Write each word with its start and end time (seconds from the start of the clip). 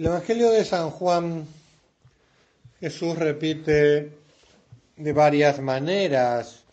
El 0.00 0.06
Evangelio 0.06 0.50
de 0.50 0.64
San 0.64 0.88
Juan, 0.88 1.46
Jesús 2.80 3.18
repite 3.18 4.10
de 4.96 5.12
varias 5.12 5.60
maneras 5.60 6.64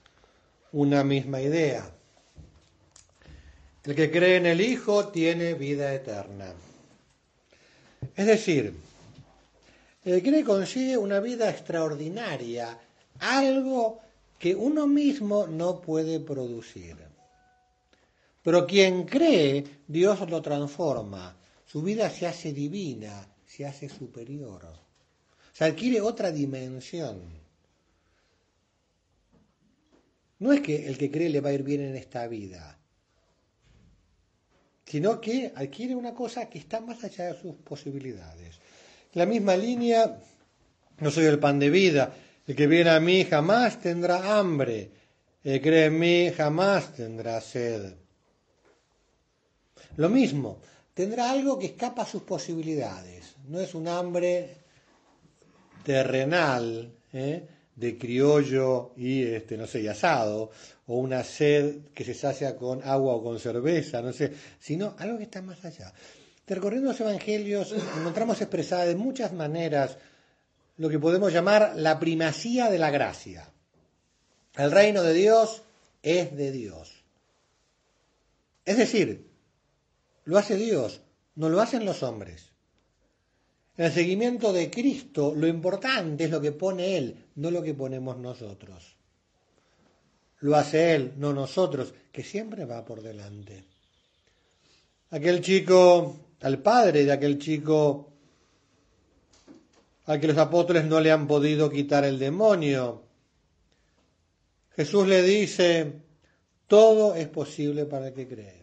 una 0.72 1.04
misma 1.04 1.42
idea. 1.42 1.92
El 3.84 3.96
que 3.96 4.10
cree 4.10 4.38
en 4.38 4.46
el 4.46 4.62
Hijo 4.62 5.10
tiene 5.10 5.56
vida 5.56 5.94
eterna. 5.94 6.54
Es 8.16 8.28
decir, 8.28 8.74
el 10.06 10.24
que 10.24 10.30
cree 10.30 10.46
consigue 10.46 10.98
una 10.98 11.20
vida 11.20 11.50
extraordinaria, 11.50 12.80
algo 13.20 14.00
que 14.40 14.56
uno 14.56 14.88
mismo 14.88 15.48
no 15.48 15.82
puede 15.82 16.22
producir. 16.22 16.96
Pero 18.42 18.66
quien 18.66 19.04
cree, 19.04 19.66
Dios 19.86 20.18
lo 20.30 20.42
transforma, 20.42 21.36
su 21.68 21.82
vida 21.82 22.10
se 22.10 22.26
hace 22.26 22.54
divina, 22.54 23.28
se 23.46 23.66
hace 23.66 23.90
superior, 23.90 24.66
se 25.52 25.66
adquiere 25.66 26.00
otra 26.02 26.32
dimensión. 26.32 27.22
No 30.40 30.54
es 30.54 30.62
que 30.62 30.88
el 30.88 30.98
que 30.98 31.12
cree 31.12 31.30
le 31.30 31.42
va 31.42 31.50
a 31.50 31.54
ir 31.54 31.64
bien 31.64 31.82
en 31.82 31.96
esta 31.96 32.26
vida, 32.28 32.80
sino 34.86 35.20
que 35.20 35.52
adquiere 35.54 35.94
una 35.94 36.14
cosa 36.14 36.50
que 36.50 36.60
está 36.60 36.80
más 36.80 37.04
allá 37.04 37.34
de 37.34 37.42
sus 37.42 37.56
posibilidades. 37.56 38.56
La 39.14 39.26
misma 39.26 39.58
línea, 39.58 40.20
no 41.00 41.12
soy 41.12 41.26
el 41.26 41.40
pan 41.40 41.60
de 41.60 41.70
vida, 41.70 42.16
el 42.46 42.56
que 42.56 42.68
viene 42.68 42.92
a 42.92 43.00
mí 43.02 43.26
jamás 43.26 43.82
tendrá 43.82 44.40
hambre, 44.40 44.92
el 45.44 45.54
que 45.54 45.62
cree 45.62 45.86
en 45.86 46.00
mí 46.00 46.32
jamás 46.32 46.94
tendrá 46.94 47.42
sed. 47.42 47.94
Lo 49.98 50.10
mismo, 50.10 50.62
tendrá 50.98 51.30
algo 51.30 51.60
que 51.60 51.68
escapa 51.68 52.02
a 52.02 52.08
sus 52.08 52.24
posibilidades. 52.24 53.36
No 53.48 53.60
es 53.60 53.76
un 53.76 53.88
hambre 53.88 54.58
terrenal, 55.84 56.92
¿eh? 57.14 57.48
de 57.76 58.00
criollo 58.00 58.94
y, 58.98 59.22
este, 59.22 59.58
no 59.58 59.68
sé, 59.68 59.82
y 59.82 59.88
asado, 59.88 60.50
o 60.88 60.96
una 60.96 61.24
sed 61.24 61.90
que 61.94 62.04
se 62.04 62.16
sacia 62.16 62.56
con 62.56 62.84
agua 62.84 63.14
o 63.14 63.24
con 63.24 63.40
cerveza, 63.40 64.02
no 64.02 64.12
sé, 64.12 64.34
sino 64.60 64.96
algo 64.98 65.20
que 65.20 65.26
está 65.26 65.40
más 65.44 65.64
allá. 65.64 65.94
Recorriendo 66.48 66.90
los 66.90 67.00
evangelios 67.00 67.76
encontramos 68.00 68.42
expresada 68.42 68.86
de 68.86 68.96
muchas 68.96 69.34
maneras 69.34 70.00
lo 70.78 70.90
que 70.90 70.98
podemos 70.98 71.32
llamar 71.32 71.74
la 71.76 72.00
primacía 72.00 72.72
de 72.72 72.80
la 72.80 72.90
gracia. 72.90 73.48
El 74.56 74.72
reino 74.72 75.04
de 75.04 75.14
Dios 75.14 75.62
es 76.02 76.36
de 76.36 76.52
Dios. 76.52 77.04
Es 78.66 78.78
decir, 78.78 79.27
lo 80.28 80.38
hace 80.38 80.58
Dios, 80.58 81.00
no 81.36 81.48
lo 81.48 81.62
hacen 81.62 81.86
los 81.86 82.04
hombres. 82.04 82.52
En 83.78 83.86
el 83.86 83.94
seguimiento 83.94 84.52
de 84.52 84.70
Cristo, 84.70 85.34
lo 85.34 85.48
importante 85.48 86.26
es 86.26 86.32
lo 86.32 86.42
que 86.42 86.52
pone 86.52 86.98
Él, 86.98 87.26
no 87.36 87.50
lo 87.50 87.64
que 87.64 87.74
ponemos 87.74 88.18
nosotros. 88.18 88.98
Lo 90.42 90.58
hace 90.58 90.96
Él, 90.96 91.14
no 91.16 91.32
nosotros, 91.32 91.94
que 92.12 92.24
siempre 92.24 92.66
va 92.66 92.84
por 92.84 93.02
delante. 93.02 93.64
Aquel 95.12 95.40
chico, 95.42 96.18
al 96.42 96.60
padre 96.60 97.06
de 97.06 97.12
aquel 97.14 97.40
chico 97.40 98.12
al 100.08 100.20
que 100.20 100.28
los 100.28 100.38
apóstoles 100.38 100.86
no 100.86 101.00
le 101.00 101.12
han 101.12 101.28
podido 101.28 101.70
quitar 101.70 102.04
el 102.04 102.20
demonio, 102.20 103.04
Jesús 104.76 105.08
le 105.08 105.22
dice, 105.22 105.94
todo 106.68 107.16
es 107.16 107.28
posible 107.30 107.86
para 107.86 108.14
que 108.14 108.28
cree. 108.28 108.57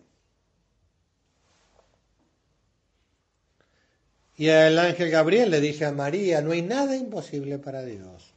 Y 4.37 4.49
el 4.49 4.78
ángel 4.78 5.11
Gabriel 5.11 5.50
le 5.50 5.61
dice 5.61 5.84
a 5.84 5.93
María, 5.93 6.41
no 6.41 6.53
hay 6.53 6.62
nada 6.62 6.97
imposible 6.97 7.59
para 7.59 7.84
Dios. 7.84 8.34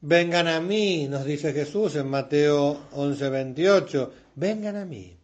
Vengan 0.00 0.48
a 0.48 0.60
mí, 0.60 1.06
nos 1.08 1.24
dice 1.24 1.52
Jesús 1.52 1.94
en 1.94 2.08
Mateo 2.08 2.88
11, 2.92 3.28
28, 3.28 4.12
vengan 4.34 4.76
a 4.76 4.84
mí. 4.84 5.16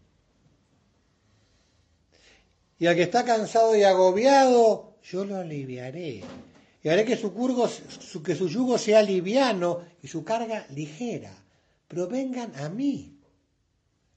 Y 2.78 2.86
al 2.86 2.94
que 2.94 3.02
está 3.02 3.24
cansado 3.24 3.74
y 3.74 3.82
agobiado, 3.82 4.98
yo 5.02 5.24
lo 5.24 5.36
aliviaré. 5.36 6.22
Y 6.82 6.88
haré 6.88 7.04
que 7.04 7.16
su, 7.16 7.32
curgo, 7.34 7.68
que 8.24 8.36
su 8.36 8.48
yugo 8.48 8.78
sea 8.78 9.02
liviano 9.02 9.82
y 10.00 10.06
su 10.06 10.22
carga 10.22 10.64
ligera. 10.70 11.32
Pero 11.88 12.06
vengan 12.06 12.54
a 12.56 12.68
mí. 12.68 13.17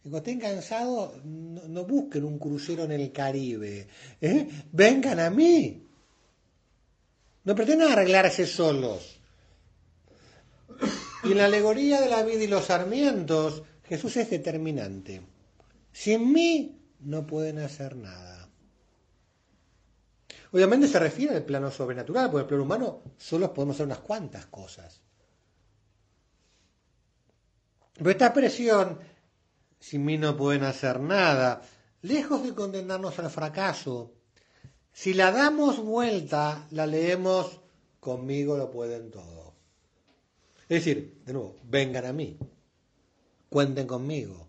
Cuando 0.01 0.17
estén 0.17 0.39
cansados, 0.39 1.23
no, 1.23 1.85
busquen 1.85 2.23
un 2.23 2.39
crucero 2.39 2.85
en 2.85 2.91
el 2.91 3.12
Caribe. 3.12 3.88
¿eh? 4.19 4.50
Vengan 4.72 5.19
a 5.19 5.29
mí. 5.29 5.88
No 7.44 7.56
pretendan 7.56 7.91
arreglarse 7.91 8.47
solos. 8.47 9.19
Y 11.23 11.34
en 11.34 11.38
la 11.38 11.45
alegoría 11.45 12.01
de 12.01 12.09
la 12.09 12.23
vida 12.23 12.44
y 12.44 12.47
los 12.47 12.66
sarmientos, 12.66 13.61
Jesús 13.84 14.17
es 14.17 14.29
determinante. 14.31 15.22
Sin 15.91 16.31
mí 16.31 16.81
no 17.01 17.28
pueden 17.28 17.59
hacer 17.59 17.95
nada. 17.95 18.50
Obviamente 20.51 20.88
se 20.88 21.00
refiere 21.00 21.35
al 21.35 21.45
plano 21.45 21.69
sobrenatural, 21.69 22.31
porque 22.31 22.41
el 22.41 22.47
plano 22.47 22.63
humano 22.63 23.03
solo 23.17 23.53
podemos 23.53 23.75
hacer 23.75 23.85
unas 23.85 24.00
cuantas 24.00 24.47
cosas. 24.47 25.00
Pero 27.94 28.09
esta 28.09 28.28
expresión 28.28 29.00
sin 29.81 30.05
mí 30.05 30.17
no 30.17 30.37
pueden 30.37 30.63
hacer 30.63 31.01
nada. 31.01 31.61
Lejos 32.03 32.43
de 32.43 32.53
condenarnos 32.53 33.19
al 33.19 33.29
fracaso, 33.29 34.13
si 34.93 35.13
la 35.13 35.31
damos 35.31 35.79
vuelta, 35.83 36.67
la 36.71 36.85
leemos, 36.85 37.59
conmigo 37.99 38.57
lo 38.57 38.69
pueden 38.71 39.11
todo. 39.11 39.55
Es 40.69 40.85
decir, 40.85 41.21
de 41.25 41.33
nuevo, 41.33 41.57
vengan 41.63 42.05
a 42.05 42.13
mí, 42.13 42.37
cuenten 43.49 43.87
conmigo. 43.87 44.47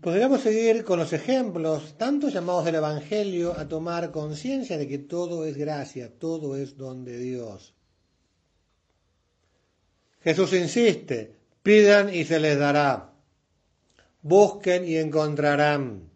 Podríamos 0.00 0.42
seguir 0.42 0.84
con 0.84 0.98
los 0.98 1.12
ejemplos, 1.12 1.96
tantos 1.96 2.32
llamados 2.32 2.64
del 2.64 2.76
Evangelio 2.76 3.58
a 3.58 3.66
tomar 3.66 4.10
conciencia 4.10 4.76
de 4.76 4.86
que 4.86 4.98
todo 4.98 5.44
es 5.44 5.56
gracia, 5.56 6.12
todo 6.18 6.56
es 6.56 6.76
don 6.76 7.04
de 7.04 7.18
Dios. 7.18 7.74
Jesús 10.20 10.52
insiste, 10.52 11.37
Pidan 11.68 12.08
y 12.14 12.24
se 12.24 12.40
les 12.40 12.58
dará. 12.58 13.12
Busquen 14.22 14.88
y 14.88 14.96
encontrarán. 14.96 16.08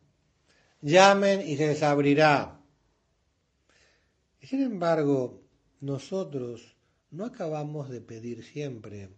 Llamen 0.80 1.46
y 1.46 1.58
se 1.58 1.66
les 1.66 1.82
abrirá. 1.82 2.58
Sin 4.40 4.62
embargo, 4.62 5.42
nosotros 5.80 6.74
no 7.10 7.26
acabamos 7.26 7.90
de 7.90 8.00
pedir 8.00 8.42
siempre, 8.42 9.10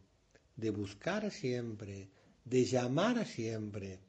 de 0.56 0.70
buscar 0.70 1.31
siempre, 1.31 2.11
de 2.44 2.64
llamar 2.64 3.25
siempre. 3.26 4.00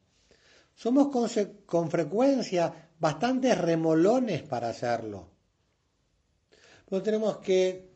Somos 0.74 1.12
con, 1.12 1.30
con 1.64 1.92
frecuencia 1.92 2.90
bastante 2.98 3.54
remolones 3.54 4.42
para 4.42 4.70
hacerlo. 4.70 5.30
Pero 6.88 7.04
tenemos 7.04 7.36
que 7.36 7.88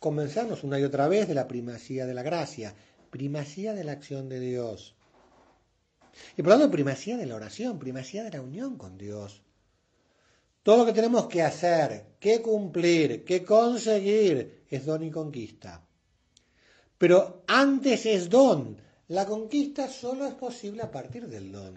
convencernos 0.00 0.64
una 0.64 0.80
y 0.80 0.82
otra 0.82 1.06
vez 1.06 1.28
de 1.28 1.34
la 1.34 1.46
primacía 1.46 2.06
de 2.06 2.14
la 2.14 2.24
gracia 2.24 2.74
primacía 3.10 3.74
de 3.74 3.84
la 3.84 3.92
acción 3.92 4.28
de 4.28 4.40
Dios. 4.40 4.94
Y 6.36 6.42
por 6.42 6.52
lo 6.52 6.58
tanto, 6.58 6.70
primacía 6.72 7.16
de 7.16 7.26
la 7.26 7.36
oración, 7.36 7.78
primacía 7.78 8.24
de 8.24 8.30
la 8.30 8.42
unión 8.42 8.76
con 8.76 8.98
Dios. 8.98 9.42
Todo 10.62 10.78
lo 10.78 10.86
que 10.86 10.92
tenemos 10.92 11.26
que 11.26 11.42
hacer, 11.42 12.16
que 12.18 12.42
cumplir, 12.42 13.24
que 13.24 13.44
conseguir, 13.44 14.64
es 14.68 14.84
don 14.84 15.02
y 15.02 15.10
conquista. 15.10 15.82
Pero 16.98 17.44
antes 17.46 18.06
es 18.06 18.28
don. 18.28 18.80
La 19.08 19.24
conquista 19.24 19.88
solo 19.88 20.26
es 20.26 20.34
posible 20.34 20.82
a 20.82 20.90
partir 20.90 21.26
del 21.28 21.52
don. 21.52 21.74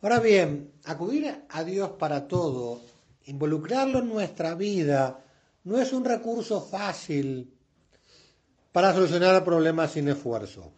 Ahora 0.00 0.20
bien, 0.20 0.72
acudir 0.84 1.44
a 1.48 1.64
Dios 1.64 1.90
para 1.98 2.26
todo 2.26 2.80
involucrarlo 3.28 3.98
en 3.98 4.08
nuestra 4.08 4.54
vida 4.54 5.22
no 5.64 5.78
es 5.78 5.92
un 5.92 6.04
recurso 6.04 6.62
fácil 6.62 7.57
para 8.72 8.92
solucionar 8.92 9.44
problemas 9.44 9.92
sin 9.92 10.08
esfuerzo. 10.08 10.72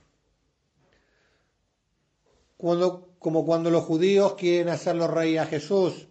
Cuando, 2.57 3.15
como 3.19 3.45
cuando 3.45 3.71
los 3.71 3.85
judíos 3.85 4.35
quieren 4.35 4.69
hacerlo 4.69 5.07
rey 5.09 5.37
a 5.37 5.47
Jesús 5.47 6.07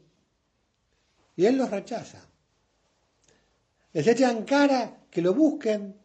y 1.35 1.45
él 1.45 1.57
los 1.57 1.69
rechaza. 1.69 2.27
Les 3.93 4.05
echan 4.07 4.43
cara 4.43 5.05
que 5.09 5.21
lo 5.21 5.33
busquen 5.33 5.95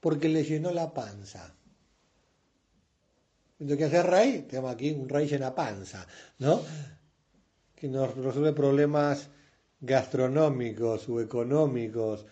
porque 0.00 0.28
les 0.28 0.48
llenó 0.48 0.72
la 0.72 0.92
panza. 0.92 1.54
Entonces, 3.60 3.78
que 3.78 3.96
hacer 3.96 4.10
rey? 4.10 4.42
Tenemos 4.42 4.72
aquí 4.72 4.90
un 4.90 5.08
rey 5.08 5.28
llena 5.28 5.54
panza, 5.54 6.04
¿no? 6.38 6.62
Que 7.76 7.86
nos 7.86 8.12
resuelve 8.16 8.52
problemas 8.52 9.30
gastronómicos 9.80 11.08
o 11.08 11.20
económicos. 11.20 12.26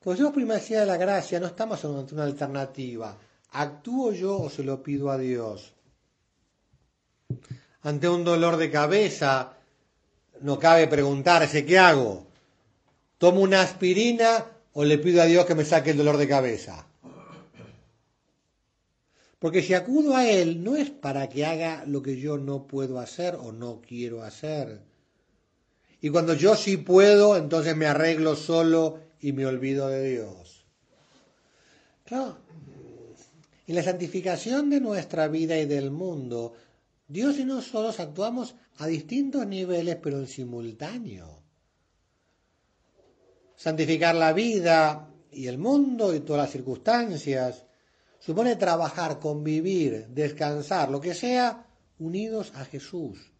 Cuando 0.00 0.12
decimos 0.12 0.34
primacía 0.34 0.80
de 0.80 0.86
la 0.86 0.96
gracia, 0.96 1.40
no 1.40 1.46
estamos 1.46 1.84
ante 1.84 2.14
una 2.14 2.24
alternativa. 2.24 3.18
¿Actúo 3.50 4.12
yo 4.12 4.38
o 4.38 4.50
se 4.50 4.62
lo 4.62 4.82
pido 4.82 5.10
a 5.10 5.18
Dios? 5.18 5.74
Ante 7.82 8.08
un 8.08 8.22
dolor 8.22 8.56
de 8.58 8.70
cabeza, 8.70 9.54
no 10.40 10.58
cabe 10.58 10.86
preguntarse, 10.86 11.66
¿qué 11.66 11.78
hago? 11.78 12.26
¿Tomo 13.18 13.40
una 13.40 13.62
aspirina 13.62 14.46
o 14.72 14.84
le 14.84 14.98
pido 14.98 15.20
a 15.20 15.26
Dios 15.26 15.44
que 15.46 15.56
me 15.56 15.64
saque 15.64 15.90
el 15.90 15.96
dolor 15.96 16.16
de 16.16 16.28
cabeza? 16.28 16.86
Porque 19.40 19.62
si 19.62 19.74
acudo 19.74 20.16
a 20.16 20.28
Él 20.28 20.62
no 20.62 20.76
es 20.76 20.90
para 20.90 21.28
que 21.28 21.44
haga 21.44 21.84
lo 21.86 22.02
que 22.02 22.20
yo 22.20 22.38
no 22.38 22.66
puedo 22.66 23.00
hacer 23.00 23.34
o 23.34 23.50
no 23.52 23.80
quiero 23.80 24.22
hacer. 24.22 24.80
Y 26.00 26.10
cuando 26.10 26.34
yo 26.34 26.54
sí 26.54 26.76
puedo, 26.76 27.36
entonces 27.36 27.76
me 27.76 27.86
arreglo 27.86 28.36
solo 28.36 29.07
y 29.20 29.32
me 29.32 29.46
olvido 29.46 29.88
de 29.88 30.10
Dios. 30.10 30.64
Claro, 32.04 32.38
en 33.66 33.74
la 33.74 33.82
santificación 33.82 34.70
de 34.70 34.80
nuestra 34.80 35.28
vida 35.28 35.58
y 35.58 35.66
del 35.66 35.90
mundo, 35.90 36.54
Dios 37.06 37.38
y 37.38 37.44
nosotros 37.44 38.00
actuamos 38.00 38.54
a 38.78 38.86
distintos 38.86 39.46
niveles, 39.46 39.96
pero 39.96 40.18
en 40.18 40.26
simultáneo. 40.26 41.42
Santificar 43.56 44.14
la 44.14 44.32
vida 44.32 45.10
y 45.32 45.48
el 45.48 45.58
mundo 45.58 46.14
y 46.14 46.20
todas 46.20 46.42
las 46.42 46.52
circunstancias 46.52 47.66
supone 48.18 48.56
trabajar, 48.56 49.18
convivir, 49.18 50.06
descansar, 50.08 50.90
lo 50.90 51.00
que 51.00 51.14
sea, 51.14 51.66
unidos 51.98 52.52
a 52.54 52.64
Jesús, 52.64 53.32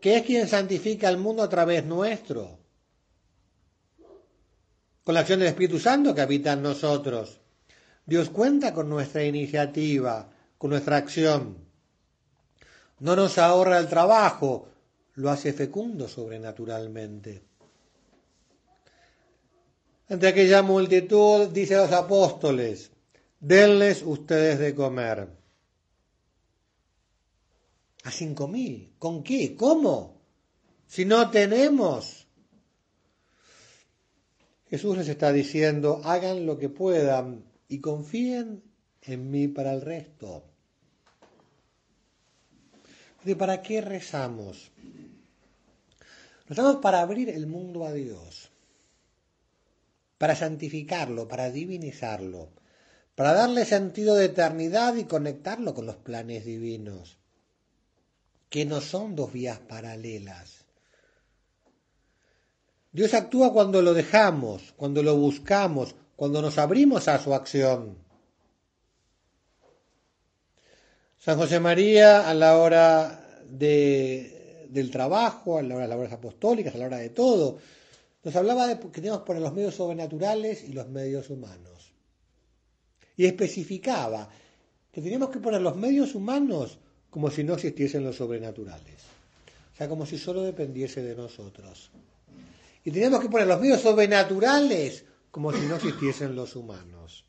que 0.00 0.16
es 0.16 0.22
quien 0.22 0.48
santifica 0.48 1.08
el 1.08 1.18
mundo 1.18 1.42
a 1.42 1.48
través 1.48 1.84
nuestro, 1.84 2.59
con 5.10 5.14
la 5.16 5.22
acción 5.22 5.40
del 5.40 5.48
Espíritu 5.48 5.80
Santo 5.80 6.14
que 6.14 6.20
habita 6.20 6.52
en 6.52 6.62
nosotros. 6.62 7.40
Dios 8.06 8.30
cuenta 8.30 8.72
con 8.72 8.88
nuestra 8.88 9.24
iniciativa, 9.24 10.30
con 10.56 10.70
nuestra 10.70 10.98
acción. 10.98 11.58
No 13.00 13.16
nos 13.16 13.36
ahorra 13.36 13.80
el 13.80 13.88
trabajo, 13.88 14.68
lo 15.14 15.28
hace 15.30 15.52
fecundo 15.52 16.06
sobrenaturalmente. 16.06 17.42
Ante 20.08 20.28
aquella 20.28 20.62
multitud, 20.62 21.48
dice 21.48 21.74
a 21.74 21.82
los 21.82 21.92
apóstoles, 21.92 22.92
denles 23.40 24.04
ustedes 24.04 24.60
de 24.60 24.76
comer. 24.76 25.28
A 28.04 28.12
cinco 28.12 28.46
mil. 28.46 28.94
¿Con 28.96 29.24
qué? 29.24 29.56
¿Cómo? 29.56 30.20
Si 30.86 31.04
no 31.04 31.28
tenemos. 31.32 32.28
Jesús 34.70 34.96
les 34.96 35.08
está 35.08 35.32
diciendo, 35.32 36.00
hagan 36.04 36.46
lo 36.46 36.56
que 36.56 36.68
puedan 36.68 37.44
y 37.68 37.80
confíen 37.80 38.62
en 39.02 39.30
mí 39.30 39.48
para 39.48 39.72
el 39.72 39.80
resto. 39.80 40.44
¿De 43.24 43.34
para 43.34 43.62
qué 43.62 43.80
rezamos? 43.80 44.70
Rezamos 46.46 46.76
para 46.76 47.00
abrir 47.00 47.30
el 47.30 47.48
mundo 47.48 47.84
a 47.84 47.92
Dios, 47.92 48.50
para 50.18 50.36
santificarlo, 50.36 51.26
para 51.26 51.50
divinizarlo, 51.50 52.50
para 53.16 53.32
darle 53.34 53.64
sentido 53.64 54.14
de 54.14 54.26
eternidad 54.26 54.94
y 54.94 55.04
conectarlo 55.04 55.74
con 55.74 55.86
los 55.86 55.96
planes 55.96 56.44
divinos, 56.44 57.18
que 58.48 58.64
no 58.64 58.80
son 58.80 59.16
dos 59.16 59.32
vías 59.32 59.58
paralelas. 59.58 60.59
Dios 62.92 63.14
actúa 63.14 63.52
cuando 63.52 63.82
lo 63.82 63.94
dejamos, 63.94 64.72
cuando 64.76 65.02
lo 65.02 65.16
buscamos, 65.16 65.94
cuando 66.16 66.42
nos 66.42 66.58
abrimos 66.58 67.08
a 67.08 67.18
su 67.18 67.34
acción. 67.34 67.96
San 71.18 71.36
José 71.36 71.60
María 71.60 72.28
a 72.28 72.34
la 72.34 72.58
hora 72.58 73.42
de, 73.48 74.66
del 74.70 74.90
trabajo, 74.90 75.58
a 75.58 75.62
la 75.62 75.74
hora 75.74 75.84
de 75.84 75.88
las 75.88 75.90
labores 75.90 76.12
apostólicas, 76.12 76.74
a 76.74 76.78
la 76.78 76.86
hora 76.86 76.98
de 76.98 77.10
todo, 77.10 77.58
nos 78.24 78.34
hablaba 78.36 78.66
de 78.66 78.78
que 78.78 78.88
teníamos 78.88 79.20
que 79.20 79.26
poner 79.26 79.42
los 79.42 79.54
medios 79.54 79.74
sobrenaturales 79.74 80.64
y 80.64 80.72
los 80.72 80.88
medios 80.88 81.30
humanos 81.30 81.70
y 83.20 83.26
especificaba 83.26 84.30
que 84.90 85.02
teníamos 85.02 85.28
que 85.28 85.40
poner 85.40 85.60
los 85.60 85.76
medios 85.76 86.14
humanos 86.14 86.78
como 87.10 87.30
si 87.30 87.44
no 87.44 87.52
existiesen 87.52 88.02
los 88.02 88.16
sobrenaturales, 88.16 89.02
o 89.74 89.76
sea, 89.76 89.90
como 89.90 90.06
si 90.06 90.16
solo 90.16 90.42
dependiese 90.42 91.02
de 91.02 91.14
nosotros. 91.14 91.90
Y 92.84 92.90
teníamos 92.90 93.20
que 93.20 93.28
poner 93.28 93.46
los 93.46 93.60
medios 93.60 93.80
sobrenaturales 93.80 95.04
como 95.30 95.52
si 95.52 95.60
no 95.66 95.76
existiesen 95.76 96.34
los 96.34 96.56
humanos. 96.56 97.26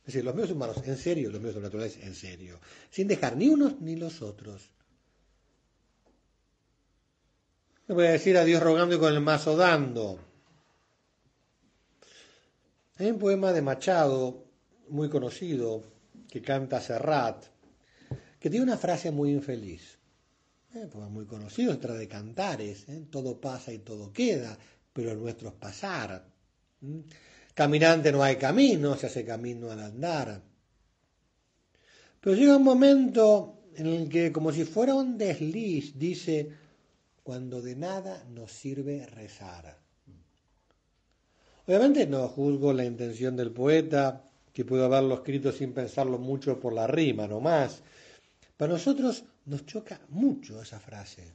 Es 0.00 0.14
decir, 0.14 0.24
los 0.24 0.34
medios 0.34 0.52
humanos 0.52 0.76
en 0.84 0.96
serio, 0.96 1.30
los 1.30 1.40
medios 1.40 1.54
sobrenaturales 1.54 1.96
en 1.98 2.14
serio, 2.14 2.60
sin 2.90 3.08
dejar 3.08 3.36
ni 3.36 3.48
unos 3.48 3.80
ni 3.80 3.96
los 3.96 4.22
otros. 4.22 4.70
No 7.88 7.94
voy 7.94 8.06
a 8.06 8.12
decir 8.12 8.36
a 8.36 8.44
Dios 8.44 8.62
rogando 8.62 8.96
y 8.96 8.98
con 8.98 9.12
el 9.12 9.20
mazo 9.20 9.56
dando. 9.56 10.18
Hay 12.98 13.10
un 13.10 13.18
poema 13.18 13.52
de 13.52 13.62
Machado 13.62 14.44
muy 14.88 15.08
conocido 15.08 15.82
que 16.28 16.42
canta 16.42 16.80
Serrat, 16.80 17.44
que 18.38 18.50
tiene 18.50 18.64
una 18.64 18.76
frase 18.76 19.10
muy 19.10 19.32
infeliz. 19.32 19.95
Eh, 20.76 20.90
muy 21.08 21.24
conocido, 21.24 21.78
trata 21.78 21.98
de 21.98 22.06
cantares, 22.06 22.86
¿eh? 22.90 23.06
todo 23.10 23.40
pasa 23.40 23.72
y 23.72 23.78
todo 23.78 24.12
queda, 24.12 24.58
pero 24.92 25.10
el 25.10 25.18
nuestro 25.18 25.48
es 25.48 25.54
pasar. 25.54 26.22
Caminante 27.54 28.12
no 28.12 28.22
hay 28.22 28.36
camino, 28.36 28.94
se 28.94 29.06
hace 29.06 29.24
camino 29.24 29.70
al 29.70 29.80
andar. 29.80 30.42
Pero 32.20 32.36
llega 32.36 32.58
un 32.58 32.62
momento 32.62 33.62
en 33.74 33.86
el 33.86 34.08
que, 34.10 34.30
como 34.30 34.52
si 34.52 34.64
fuera 34.64 34.94
un 34.94 35.16
desliz, 35.16 35.98
dice, 35.98 36.50
cuando 37.22 37.62
de 37.62 37.74
nada 37.74 38.22
nos 38.34 38.52
sirve 38.52 39.06
rezar. 39.06 39.78
Obviamente 41.66 42.06
no 42.06 42.28
juzgo 42.28 42.74
la 42.74 42.84
intención 42.84 43.34
del 43.34 43.50
poeta, 43.50 44.28
que 44.52 44.66
puedo 44.66 44.84
haberlo 44.84 45.14
escrito 45.14 45.52
sin 45.52 45.72
pensarlo 45.72 46.18
mucho 46.18 46.60
por 46.60 46.74
la 46.74 46.86
rima 46.86 47.26
nomás. 47.26 47.82
Para 48.58 48.74
nosotros 48.74 49.24
nos 49.46 49.64
choca 49.64 50.00
mucho 50.08 50.60
esa 50.60 50.78
frase. 50.78 51.32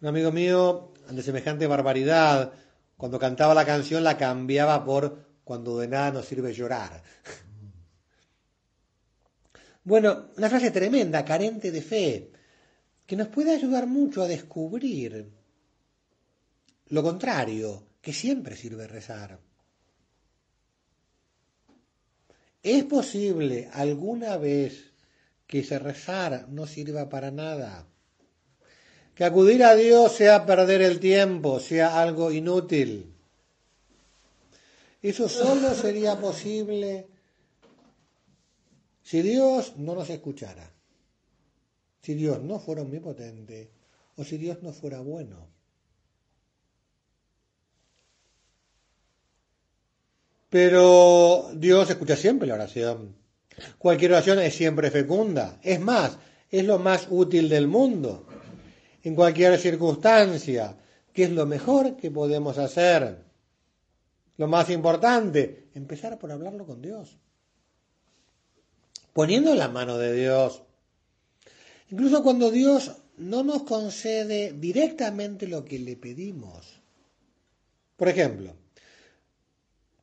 Un 0.00 0.08
amigo 0.08 0.32
mío, 0.32 0.92
de 1.08 1.22
semejante 1.22 1.66
barbaridad, 1.66 2.52
cuando 2.96 3.18
cantaba 3.18 3.54
la 3.54 3.64
canción 3.64 4.02
la 4.04 4.16
cambiaba 4.16 4.84
por 4.84 5.26
cuando 5.44 5.78
de 5.78 5.88
nada 5.88 6.12
nos 6.12 6.26
sirve 6.26 6.52
llorar. 6.52 7.02
Bueno, 9.84 10.30
una 10.36 10.50
frase 10.50 10.72
tremenda, 10.72 11.24
carente 11.24 11.70
de 11.70 11.80
fe, 11.80 12.32
que 13.06 13.14
nos 13.14 13.28
puede 13.28 13.54
ayudar 13.54 13.86
mucho 13.86 14.20
a 14.20 14.26
descubrir 14.26 15.30
lo 16.88 17.02
contrario, 17.04 17.86
que 18.00 18.12
siempre 18.12 18.56
sirve 18.56 18.88
rezar. 18.88 19.38
¿Es 22.64 22.82
posible 22.82 23.70
alguna 23.72 24.36
vez 24.38 24.92
que 25.46 25.62
se 25.62 25.78
rezar 25.78 26.48
no 26.48 26.66
sirva 26.66 27.08
para 27.08 27.30
nada? 27.30 27.86
Que 29.14 29.24
acudir 29.24 29.64
a 29.64 29.74
Dios 29.74 30.12
sea 30.12 30.44
perder 30.44 30.82
el 30.82 31.00
tiempo, 31.00 31.60
sea 31.60 32.00
algo 32.00 32.32
inútil. 32.32 33.14
Eso 35.00 35.28
solo 35.28 35.74
sería 35.74 36.18
posible 36.20 37.06
si 39.02 39.22
Dios 39.22 39.76
no 39.76 39.94
nos 39.94 40.10
escuchara, 40.10 40.68
si 42.02 42.14
Dios 42.14 42.42
no 42.42 42.58
fuera 42.58 42.82
omnipotente 42.82 43.70
o 44.16 44.24
si 44.24 44.36
Dios 44.36 44.62
no 44.62 44.72
fuera 44.72 45.00
bueno. 45.00 45.48
Pero 50.50 51.50
Dios 51.54 51.88
escucha 51.90 52.16
siempre 52.16 52.48
la 52.48 52.54
oración. 52.54 53.14
Cualquier 53.78 54.12
oración 54.12 54.38
es 54.40 54.54
siempre 54.54 54.90
fecunda. 54.90 55.58
Es 55.62 55.80
más, 55.80 56.18
es 56.50 56.64
lo 56.64 56.78
más 56.78 57.06
útil 57.10 57.48
del 57.48 57.66
mundo. 57.66 58.26
en 59.02 59.14
cualquier 59.14 59.56
circunstancia. 59.58 60.76
¿Qué 61.12 61.24
es 61.24 61.30
lo 61.30 61.46
mejor 61.46 61.96
que 61.96 62.10
podemos 62.10 62.58
hacer? 62.58 63.24
Lo 64.36 64.48
más 64.48 64.68
importante, 64.70 65.68
empezar 65.74 66.18
por 66.18 66.32
hablarlo 66.32 66.66
con 66.66 66.82
Dios. 66.82 67.16
Poniendo 69.12 69.54
la 69.54 69.68
mano 69.68 69.96
de 69.96 70.12
Dios. 70.12 70.62
Incluso 71.90 72.22
cuando 72.22 72.50
Dios 72.50 72.96
no 73.18 73.44
nos 73.44 73.62
concede 73.62 74.52
directamente 74.52 75.46
lo 75.46 75.64
que 75.64 75.78
le 75.78 75.96
pedimos. 75.96 76.80
Por 77.96 78.08
ejemplo, 78.08 78.54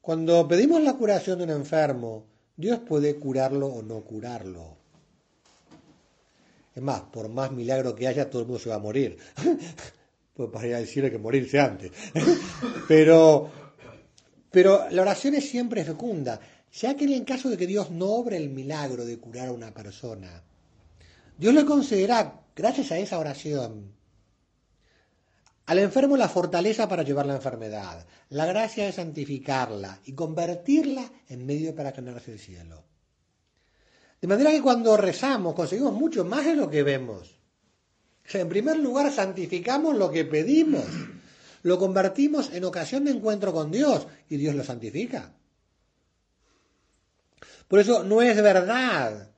cuando 0.01 0.47
pedimos 0.47 0.81
la 0.81 0.93
curación 0.93 1.37
de 1.37 1.43
un 1.43 1.51
enfermo, 1.51 2.25
Dios 2.55 2.79
puede 2.79 3.15
curarlo 3.15 3.67
o 3.67 3.81
no 3.81 4.01
curarlo. 4.01 4.77
Es 6.75 6.81
más, 6.81 7.01
por 7.01 7.29
más 7.29 7.51
milagro 7.51 7.95
que 7.95 8.07
haya, 8.07 8.29
todo 8.29 8.41
el 8.41 8.47
mundo 8.47 8.61
se 8.61 8.69
va 8.69 8.75
a 8.75 8.79
morir. 8.79 9.17
pues 10.33 10.49
para 10.49 10.67
decirle 10.67 11.11
que 11.11 11.17
morirse 11.17 11.59
antes. 11.59 11.91
pero, 12.87 13.51
pero 14.49 14.89
la 14.89 15.01
oración 15.01 15.35
es 15.35 15.49
siempre 15.49 15.83
fecunda. 15.83 16.39
Ya 16.73 16.95
que 16.95 17.05
en 17.05 17.13
el 17.13 17.25
caso 17.25 17.49
de 17.49 17.57
que 17.57 17.67
Dios 17.67 17.91
no 17.91 18.07
obre 18.07 18.37
el 18.37 18.49
milagro 18.49 19.05
de 19.05 19.19
curar 19.19 19.49
a 19.49 19.51
una 19.51 19.71
persona, 19.71 20.43
Dios 21.37 21.53
le 21.53 21.65
concederá, 21.65 22.41
gracias 22.55 22.91
a 22.91 22.97
esa 22.97 23.19
oración, 23.19 23.93
al 25.65 25.79
enfermo 25.79 26.17
la 26.17 26.27
fortaleza 26.27 26.89
para 26.89 27.03
llevar 27.03 27.25
la 27.25 27.35
enfermedad, 27.35 28.05
la 28.29 28.45
gracia 28.45 28.85
de 28.85 28.91
santificarla 28.91 29.99
y 30.05 30.13
convertirla 30.13 31.09
en 31.29 31.45
medio 31.45 31.73
para 31.75 31.91
ganarse 31.91 32.33
el 32.33 32.39
cielo. 32.39 32.83
De 34.21 34.27
manera 34.27 34.51
que 34.51 34.61
cuando 34.61 34.95
rezamos 34.97 35.53
conseguimos 35.53 35.93
mucho 35.93 36.25
más 36.25 36.45
de 36.45 36.55
lo 36.55 36.69
que 36.69 36.83
vemos. 36.83 37.39
en 38.31 38.49
primer 38.49 38.77
lugar, 38.77 39.11
santificamos 39.11 39.95
lo 39.95 40.11
que 40.11 40.25
pedimos. 40.25 40.85
Lo 41.61 41.79
convertimos 41.79 42.51
en 42.53 42.65
ocasión 42.65 43.05
de 43.05 43.11
encuentro 43.11 43.53
con 43.53 43.71
Dios 43.71 44.07
y 44.29 44.37
Dios 44.37 44.55
lo 44.55 44.63
santifica. 44.63 45.33
Por 47.67 47.79
eso 47.79 48.03
no 48.03 48.21
es 48.21 48.41
verdad 48.41 49.32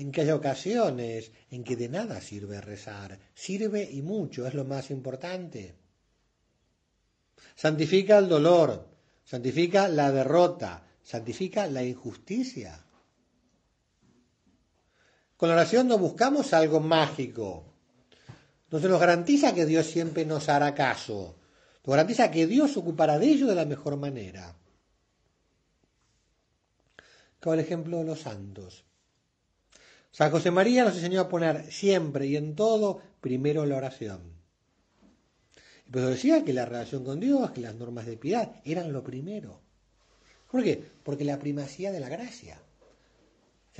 en 0.00 0.10
que 0.12 0.22
hay 0.22 0.30
ocasiones 0.30 1.30
en 1.50 1.62
que 1.62 1.76
de 1.76 1.88
nada 1.90 2.22
sirve 2.22 2.58
rezar. 2.60 3.18
Sirve 3.34 3.82
y 3.82 4.00
mucho, 4.00 4.46
es 4.46 4.54
lo 4.54 4.64
más 4.64 4.90
importante. 4.90 5.74
Santifica 7.54 8.16
el 8.16 8.28
dolor, 8.28 8.88
santifica 9.24 9.88
la 9.88 10.10
derrota, 10.10 10.86
santifica 11.02 11.66
la 11.66 11.82
injusticia. 11.82 12.82
Con 15.36 15.50
la 15.50 15.56
oración 15.56 15.86
no 15.86 15.98
buscamos 15.98 16.54
algo 16.54 16.80
mágico. 16.80 17.66
No 18.70 18.78
se 18.78 18.88
nos 18.88 19.00
garantiza 19.00 19.54
que 19.54 19.66
Dios 19.66 19.86
siempre 19.86 20.24
nos 20.24 20.48
hará 20.48 20.74
caso. 20.74 21.36
Nos 21.84 21.94
garantiza 21.94 22.30
que 22.30 22.46
Dios 22.46 22.74
ocupará 22.78 23.18
de 23.18 23.26
ello 23.26 23.46
de 23.46 23.54
la 23.54 23.66
mejor 23.66 23.98
manera. 23.98 24.56
Como 27.38 27.54
el 27.54 27.60
ejemplo 27.60 27.98
de 27.98 28.04
los 28.04 28.20
santos. 28.20 28.84
San 30.12 30.30
José 30.30 30.50
María 30.50 30.84
nos 30.84 30.96
enseñó 30.96 31.20
a 31.20 31.28
poner 31.28 31.70
siempre 31.72 32.26
y 32.26 32.36
en 32.36 32.56
todo 32.56 33.00
primero 33.20 33.64
la 33.64 33.76
oración. 33.76 34.20
Y 35.86 35.90
pues 35.90 36.06
decía 36.06 36.44
que 36.44 36.52
la 36.52 36.66
relación 36.66 37.04
con 37.04 37.20
Dios, 37.20 37.50
que 37.52 37.60
las 37.60 37.74
normas 37.74 38.06
de 38.06 38.16
piedad 38.16 38.52
eran 38.64 38.92
lo 38.92 39.02
primero. 39.02 39.60
¿Por 40.50 40.62
qué? 40.64 40.84
Porque 41.02 41.24
la 41.24 41.38
primacía 41.38 41.92
de 41.92 42.00
la 42.00 42.08
gracia. 42.08 42.60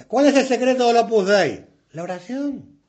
¿Cuál 0.07 0.27
es 0.27 0.37
el 0.37 0.47
secreto 0.47 0.87
del 0.87 0.97
Opus 0.97 1.27
Dei? 1.27 1.67
La 1.93 2.05
oración. 2.05 2.81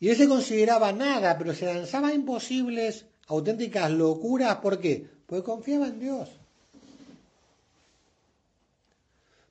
Y 0.00 0.08
él 0.08 0.16
se 0.16 0.28
consideraba 0.28 0.92
nada, 0.92 1.36
pero 1.38 1.54
se 1.54 1.66
lanzaba 1.66 2.12
imposibles, 2.14 3.06
auténticas 3.26 3.90
locuras. 3.90 4.56
¿Por 4.56 4.80
qué? 4.80 5.08
Porque 5.26 5.44
confiaba 5.44 5.88
en 5.88 5.98
Dios. 5.98 6.30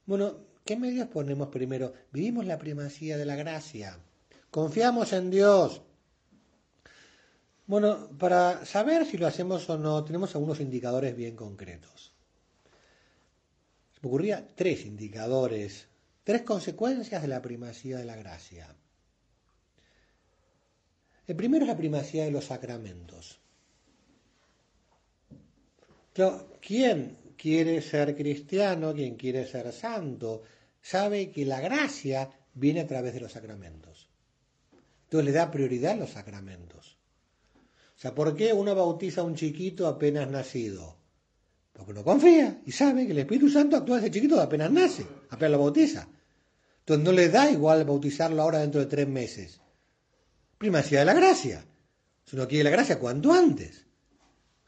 Bueno, 0.06 0.38
¿qué 0.66 0.76
medios 0.76 1.08
ponemos 1.08 1.50
primero? 1.50 1.94
Vivimos 2.12 2.46
la 2.46 2.58
primacía 2.58 3.18
de 3.18 3.26
la 3.26 3.36
gracia. 3.36 4.00
Confiamos 4.52 5.14
en 5.14 5.32
Dios. 5.32 5.82
Bueno, 7.66 8.10
para 8.18 8.66
saber 8.66 9.06
si 9.06 9.18
lo 9.18 9.28
hacemos 9.28 9.70
o 9.70 9.78
no, 9.78 10.04
tenemos 10.04 10.36
algunos 10.36 10.60
indicadores 10.60 11.16
bien 11.16 11.36
concretos 11.36 12.14
me 14.04 14.10
ocurría 14.10 14.46
tres 14.54 14.86
indicadores, 14.86 15.88
tres 16.26 16.42
consecuencias 16.42 17.22
de 17.22 17.30
la 17.30 17.42
primacía 17.42 17.98
de 17.98 18.04
la 18.04 18.18
gracia. 18.18 18.76
El 21.26 21.38
primero 21.38 21.64
es 21.64 21.70
la 21.70 21.78
primacía 21.78 22.26
de 22.26 22.32
los 22.32 22.46
sacramentos. 22.46 23.40
¿Quién 26.60 27.18
quiere 27.44 27.82
ser 27.82 28.16
cristiano, 28.16 28.94
quien 28.94 29.16
quiere 29.16 29.46
ser 29.46 29.74
santo, 29.74 30.44
sabe 30.82 31.30
que 31.30 31.46
la 31.46 31.60
gracia 31.60 32.30
viene 32.54 32.80
a 32.80 32.88
través 32.88 33.14
de 33.14 33.20
los 33.20 33.34
sacramentos. 33.34 34.08
Entonces 35.04 35.26
le 35.26 35.32
da 35.34 35.52
prioridad 35.52 35.92
a 35.92 35.98
los 35.98 36.12
sacramentos. 36.12 36.98
O 37.98 38.00
sea, 38.00 38.16
¿por 38.16 38.34
qué 38.38 38.54
uno 38.54 38.74
bautiza 38.74 39.20
a 39.20 39.24
un 39.26 39.36
chiquito 39.36 39.90
apenas 39.90 40.30
nacido? 40.30 40.96
Porque 41.74 41.92
no 41.92 42.06
confía 42.06 42.62
y 42.66 42.72
sabe 42.72 43.06
que 43.06 43.12
el 43.12 43.20
Espíritu 43.20 43.50
Santo 43.50 43.76
actúa 43.76 43.98
desde 43.98 44.12
chiquito 44.12 44.40
apenas 44.40 44.72
nace, 44.72 45.06
apenas 45.30 45.52
lo 45.52 45.60
bautiza. 45.60 46.08
Entonces 46.80 47.04
no 47.04 47.12
le 47.12 47.28
da 47.28 47.52
igual 47.52 47.84
bautizarlo 47.84 48.42
ahora 48.42 48.60
dentro 48.60 48.80
de 48.80 48.88
tres 48.88 49.08
meses. 49.10 49.60
Primacía 50.58 51.00
de 51.00 51.06
la 51.06 51.14
gracia. 51.14 51.66
Si 52.24 52.38
uno 52.38 52.48
quiere 52.48 52.64
la 52.64 52.70
gracia, 52.70 53.00
cuanto 53.00 53.34
antes. 53.34 53.86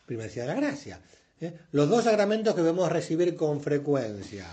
Primacía 0.05 0.41
de 0.41 0.49
la 0.49 0.55
gracia. 0.55 1.01
¿Eh? 1.41 1.53
Los 1.71 1.89
dos 1.89 2.03
sacramentos 2.03 2.53
que 2.55 2.61
debemos 2.61 2.91
recibir 2.91 3.35
con 3.35 3.61
frecuencia. 3.61 4.47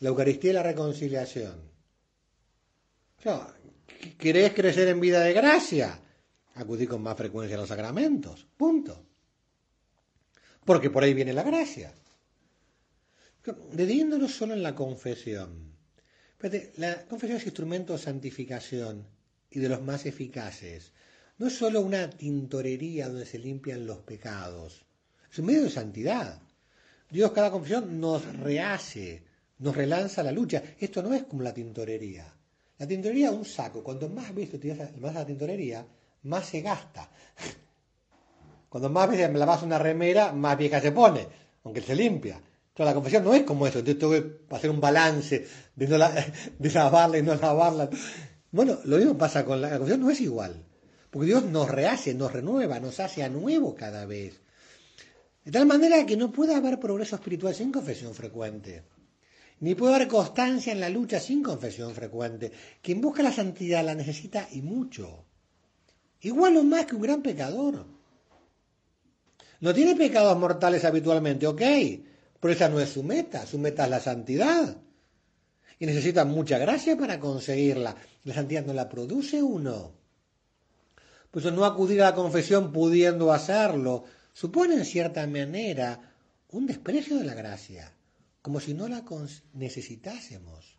La 0.00 0.08
Eucaristía 0.08 0.50
y 0.50 0.54
la 0.54 0.62
reconciliación. 0.62 1.54
¿Querés 4.18 4.52
crecer 4.52 4.88
en 4.88 5.00
vida 5.00 5.20
de 5.20 5.32
gracia? 5.32 5.98
Acudí 6.54 6.86
con 6.86 7.02
más 7.02 7.16
frecuencia 7.16 7.56
a 7.56 7.60
los 7.60 7.68
sacramentos. 7.68 8.46
Punto 8.56 9.04
porque 10.64 10.90
por 10.90 11.04
ahí 11.04 11.14
viene 11.14 11.32
la 11.32 11.42
gracia. 11.42 11.92
Dediéndonos 13.72 14.34
solo 14.34 14.54
en 14.54 14.62
la 14.62 14.74
confesión. 14.74 15.74
La 16.76 17.04
confesión 17.06 17.38
es 17.38 17.46
instrumento 17.46 17.92
de 17.94 17.98
santificación 17.98 19.06
y 19.50 19.60
de 19.60 19.68
los 19.68 19.82
más 19.82 20.06
eficaces. 20.06 20.92
No 21.38 21.48
es 21.48 21.56
solo 21.56 21.80
una 21.80 22.10
tintorería 22.10 23.08
donde 23.08 23.26
se 23.26 23.38
limpian 23.38 23.86
los 23.86 23.98
pecados, 23.98 24.84
es 25.34 25.38
un 25.40 25.46
medio 25.46 25.64
de 25.64 25.70
santidad. 25.70 26.40
Dios 27.10 27.32
cada 27.32 27.50
confesión 27.50 28.00
nos 28.00 28.24
rehace, 28.38 29.24
nos 29.58 29.74
relanza 29.74 30.22
la 30.22 30.30
lucha. 30.30 30.62
Esto 30.78 31.02
no 31.02 31.12
es 31.12 31.24
como 31.24 31.42
la 31.42 31.52
tintorería. 31.52 32.32
La 32.78 32.86
tintorería 32.86 33.30
es 33.30 33.34
un 33.34 33.44
saco. 33.44 33.82
Cuanto 33.82 34.08
más 34.08 34.32
veces 34.32 34.54
utilizas 34.54 34.96
más 34.98 35.12
la 35.12 35.26
tintorería, 35.26 35.84
más 36.22 36.46
se 36.46 36.60
gasta. 36.60 37.10
Cuando 38.68 38.88
más 38.90 39.10
veces 39.10 39.28
me 39.28 39.40
lavas 39.40 39.64
una 39.64 39.76
remera, 39.76 40.30
más 40.30 40.56
vieja 40.56 40.80
se 40.80 40.92
pone, 40.92 41.26
aunque 41.64 41.80
se 41.80 41.96
limpia. 41.96 42.36
Entonces 42.36 42.86
la 42.86 42.94
confesión 42.94 43.24
no 43.24 43.34
es 43.34 43.42
como 43.42 43.66
eso, 43.66 43.80
entonces 43.80 43.98
tengo 43.98 44.12
que 44.12 44.54
hacer 44.54 44.70
un 44.70 44.80
balance 44.80 45.48
de, 45.74 45.88
no 45.88 45.98
lavarla 46.74 47.18
y 47.18 47.22
no 47.22 47.34
lavarla. 47.34 47.90
Bueno, 48.52 48.78
lo 48.84 48.98
mismo 48.98 49.18
pasa 49.18 49.44
con 49.44 49.60
la, 49.60 49.70
la 49.70 49.78
confesión, 49.78 50.00
no 50.00 50.10
es 50.10 50.20
igual. 50.20 50.64
Porque 51.10 51.26
Dios 51.26 51.44
nos 51.44 51.68
rehace, 51.68 52.14
nos 52.14 52.32
renueva, 52.32 52.78
nos 52.78 53.00
hace 53.00 53.24
a 53.24 53.28
nuevo 53.28 53.74
cada 53.74 54.06
vez. 54.06 54.43
De 55.44 55.52
tal 55.52 55.66
manera 55.66 56.06
que 56.06 56.16
no 56.16 56.32
puede 56.32 56.54
haber 56.54 56.80
progreso 56.80 57.16
espiritual 57.16 57.54
sin 57.54 57.70
confesión 57.70 58.14
frecuente. 58.14 58.84
Ni 59.60 59.74
puede 59.74 59.94
haber 59.94 60.08
constancia 60.08 60.72
en 60.72 60.80
la 60.80 60.88
lucha 60.88 61.20
sin 61.20 61.42
confesión 61.42 61.94
frecuente. 61.94 62.50
Quien 62.82 63.00
busca 63.00 63.22
la 63.22 63.32
santidad 63.32 63.84
la 63.84 63.94
necesita 63.94 64.48
y 64.52 64.62
mucho. 64.62 65.26
Igual 66.22 66.56
o 66.56 66.64
más 66.64 66.86
que 66.86 66.96
un 66.96 67.02
gran 67.02 67.22
pecador. 67.22 67.86
No 69.60 69.74
tiene 69.74 69.94
pecados 69.94 70.38
mortales 70.38 70.84
habitualmente, 70.84 71.46
ok, 71.46 71.62
pero 72.40 72.52
esa 72.52 72.68
no 72.68 72.80
es 72.80 72.90
su 72.90 73.02
meta, 73.02 73.46
su 73.46 73.58
meta 73.58 73.84
es 73.84 73.90
la 73.90 74.00
santidad. 74.00 74.76
Y 75.78 75.86
necesita 75.86 76.24
mucha 76.24 76.58
gracia 76.58 76.96
para 76.96 77.20
conseguirla. 77.20 77.96
La 78.24 78.34
santidad 78.34 78.64
no 78.64 78.72
la 78.72 78.88
produce 78.88 79.42
uno. 79.42 79.92
Por 81.30 81.42
eso 81.42 81.50
no 81.50 81.64
acudir 81.64 82.00
a 82.02 82.10
la 82.10 82.14
confesión 82.14 82.72
pudiendo 82.72 83.32
hacerlo 83.32 84.04
supone 84.34 84.74
en 84.74 84.84
cierta 84.84 85.26
manera 85.26 86.12
un 86.50 86.66
desprecio 86.66 87.16
de 87.16 87.24
la 87.24 87.34
gracia, 87.34 87.90
como 88.42 88.60
si 88.60 88.74
no 88.74 88.88
la 88.88 89.02
necesitásemos. 89.54 90.78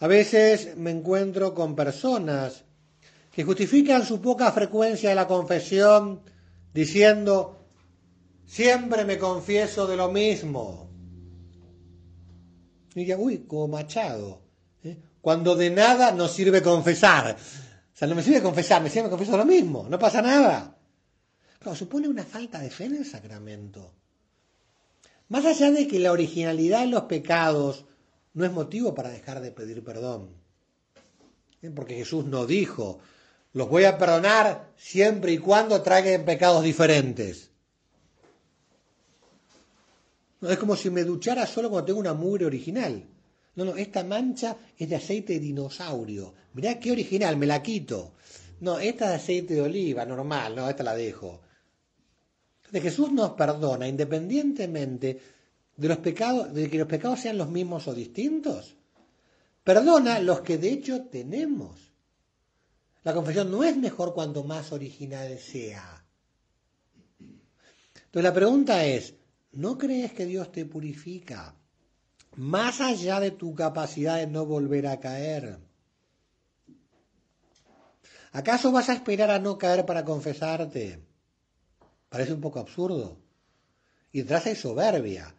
A 0.00 0.06
veces 0.08 0.76
me 0.76 0.90
encuentro 0.90 1.54
con 1.54 1.74
personas 1.74 2.64
que 3.32 3.44
justifican 3.44 4.04
su 4.04 4.20
poca 4.20 4.52
frecuencia 4.52 5.08
de 5.08 5.14
la 5.14 5.26
confesión 5.26 6.20
diciendo, 6.74 7.68
siempre 8.44 9.04
me 9.04 9.16
confieso 9.16 9.86
de 9.86 9.96
lo 9.96 10.10
mismo. 10.10 10.90
Y 12.94 13.00
diría, 13.00 13.16
uy, 13.16 13.46
como 13.46 13.68
Machado, 13.68 14.42
¿eh? 14.82 14.96
cuando 15.20 15.54
de 15.54 15.70
nada 15.70 16.12
nos 16.12 16.32
sirve 16.32 16.60
confesar. 16.60 17.36
O 17.36 17.96
sea, 17.96 18.08
no 18.08 18.14
me 18.14 18.22
sirve 18.22 18.42
confesar, 18.42 18.82
me 18.82 18.90
sirve 18.90 19.08
confesar 19.08 19.38
lo 19.38 19.46
mismo, 19.46 19.86
no 19.88 19.98
pasa 19.98 20.20
nada. 20.20 20.75
Supone 21.74 22.08
una 22.08 22.24
falta 22.24 22.60
de 22.60 22.70
fe 22.70 22.84
en 22.84 22.96
el 22.96 23.04
sacramento. 23.04 23.92
Más 25.28 25.44
allá 25.44 25.70
de 25.70 25.88
que 25.88 25.98
la 25.98 26.12
originalidad 26.12 26.84
en 26.84 26.92
los 26.92 27.02
pecados 27.04 27.84
no 28.34 28.44
es 28.44 28.52
motivo 28.52 28.94
para 28.94 29.10
dejar 29.10 29.40
de 29.40 29.50
pedir 29.50 29.82
perdón. 29.82 30.30
¿Eh? 31.62 31.70
Porque 31.74 31.96
Jesús 31.96 32.26
no 32.26 32.46
dijo, 32.46 33.00
los 33.52 33.68
voy 33.68 33.84
a 33.84 33.98
perdonar 33.98 34.70
siempre 34.76 35.32
y 35.32 35.38
cuando 35.38 35.82
traigan 35.82 36.24
pecados 36.24 36.62
diferentes. 36.62 37.50
No, 40.40 40.50
es 40.50 40.58
como 40.58 40.76
si 40.76 40.90
me 40.90 41.02
duchara 41.02 41.46
solo 41.46 41.70
cuando 41.70 41.86
tengo 41.86 42.00
una 42.00 42.14
mugre 42.14 42.44
original. 42.44 43.02
No, 43.54 43.64
no, 43.64 43.76
esta 43.76 44.04
mancha 44.04 44.56
es 44.76 44.88
de 44.88 44.96
aceite 44.96 45.32
de 45.34 45.40
dinosaurio. 45.40 46.34
Mirá 46.52 46.78
qué 46.78 46.92
original, 46.92 47.36
me 47.38 47.46
la 47.46 47.62
quito. 47.62 48.12
No, 48.60 48.78
esta 48.78 49.06
es 49.06 49.10
de 49.10 49.16
aceite 49.16 49.54
de 49.54 49.62
oliva, 49.62 50.04
normal, 50.04 50.54
no, 50.54 50.68
esta 50.68 50.82
la 50.82 50.94
dejo. 50.94 51.40
Jesús 52.80 53.12
nos 53.12 53.32
perdona 53.32 53.88
independientemente 53.88 55.20
de 55.76 55.88
los 55.88 55.98
pecados, 55.98 56.52
de 56.52 56.70
que 56.70 56.78
los 56.78 56.88
pecados 56.88 57.20
sean 57.20 57.38
los 57.38 57.48
mismos 57.48 57.86
o 57.88 57.94
distintos. 57.94 58.76
Perdona 59.62 60.18
los 60.20 60.40
que 60.40 60.58
de 60.58 60.70
hecho 60.70 61.06
tenemos. 61.06 61.92
La 63.04 63.14
confesión 63.14 63.50
no 63.50 63.62
es 63.62 63.76
mejor 63.76 64.14
cuanto 64.14 64.42
más 64.42 64.72
original 64.72 65.38
sea. 65.38 66.04
Entonces 67.20 68.22
la 68.22 68.34
pregunta 68.34 68.84
es, 68.84 69.14
¿no 69.52 69.76
crees 69.76 70.12
que 70.12 70.26
Dios 70.26 70.50
te 70.50 70.64
purifica 70.64 71.54
más 72.36 72.80
allá 72.80 73.20
de 73.20 73.30
tu 73.30 73.54
capacidad 73.54 74.16
de 74.16 74.26
no 74.26 74.46
volver 74.46 74.86
a 74.86 74.98
caer? 74.98 75.58
¿Acaso 78.32 78.72
vas 78.72 78.88
a 78.88 78.94
esperar 78.94 79.30
a 79.30 79.38
no 79.38 79.56
caer 79.56 79.86
para 79.86 80.04
confesarte? 80.04 81.05
Parece 82.08 82.32
un 82.32 82.40
poco 82.40 82.58
absurdo. 82.58 83.18
Y 84.12 84.22
detrás 84.22 84.46
hay 84.46 84.56
soberbia, 84.56 85.34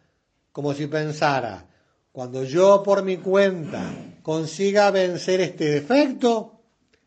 como 0.52 0.74
si 0.74 0.86
pensara, 0.86 1.66
cuando 2.12 2.44
yo 2.44 2.82
por 2.82 3.02
mi 3.02 3.18
cuenta 3.18 3.92
consiga 4.22 4.90
vencer 4.90 5.40
este 5.40 5.66
defecto, 5.66 6.60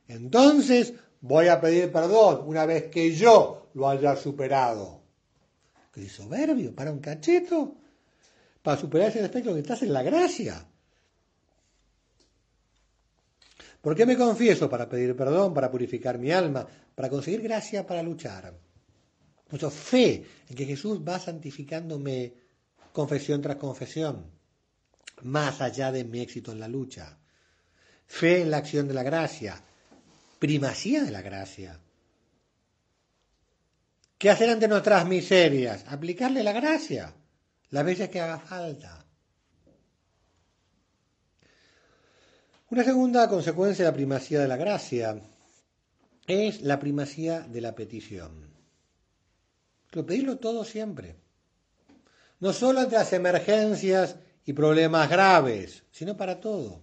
entonces 0.08 0.94
voy 1.22 1.48
a 1.48 1.60
pedir 1.60 1.92
perdón 1.92 2.44
una 2.46 2.66
vez 2.66 2.86
que 2.90 3.14
yo 3.14 3.70
lo 3.74 3.90
haya 3.90 4.16
superado. 4.16 5.02
Qué 5.94 6.08
soberbio, 6.08 6.74
para 6.74 6.92
un 6.92 7.00
cacheto. 7.00 7.76
Para 8.62 8.80
superar 8.80 9.10
ese 9.10 9.22
defecto 9.22 9.54
que 9.54 9.60
estás 9.60 9.82
en 9.84 9.94
la 9.94 10.04
gracia. 10.04 10.66
¿Por 13.82 13.96
qué 13.96 14.06
me 14.06 14.16
confieso? 14.16 14.70
Para 14.70 14.88
pedir 14.88 15.16
perdón, 15.16 15.54
para 15.54 15.72
purificar 15.72 16.20
mi 16.20 16.32
alma, 16.32 16.68
para 16.96 17.10
conseguir 17.10 17.42
gracia 17.42 17.86
para 17.86 18.04
luchar. 18.04 18.54
Mucho 19.52 19.70
fe 19.70 20.26
en 20.48 20.56
que 20.56 20.66
Jesús 20.66 21.02
va 21.06 21.20
santificándome 21.20 22.34
confesión 22.94 23.42
tras 23.42 23.58
confesión, 23.58 24.32
más 25.24 25.62
allá 25.62 25.92
de 25.92 26.04
mi 26.04 26.22
éxito 26.22 26.52
en 26.52 26.60
la 26.60 26.68
lucha. 26.68 27.18
Fe 28.08 28.42
en 28.42 28.52
la 28.52 28.58
acción 28.58 28.88
de 28.88 28.94
la 28.94 29.04
gracia, 29.04 29.62
primacía 30.40 31.04
de 31.04 31.12
la 31.12 31.22
gracia. 31.22 31.80
¿Qué 34.18 34.30
hacer 34.30 34.50
ante 34.50 34.68
nuestras 34.68 35.08
miserias? 35.08 35.86
Aplicarle 35.88 36.44
la 36.44 36.52
gracia, 36.52 37.14
las 37.70 37.86
veces 37.86 38.10
que 38.10 38.20
haga 38.22 38.40
falta. 38.40 39.06
Una 42.70 42.84
segunda 42.84 43.28
consecuencia 43.28 43.84
de 43.84 43.92
la 43.92 43.96
primacía 43.96 44.40
de 44.40 44.48
la 44.48 44.58
gracia 44.58 45.22
es 46.26 46.62
la 46.62 46.80
primacía 46.80 47.42
de 47.42 47.62
la 47.62 47.76
petición. 47.76 48.51
Pero 49.92 50.06
pedirlo 50.06 50.38
todo 50.38 50.64
siempre. 50.64 51.18
No 52.40 52.54
solo 52.54 52.80
ante 52.80 52.96
las 52.96 53.14
emergencias 53.14 54.16
y 54.46 54.54
problemas 54.54 55.10
graves, 55.10 55.84
sino 55.92 56.18
para 56.18 56.40
todo. 56.40 56.82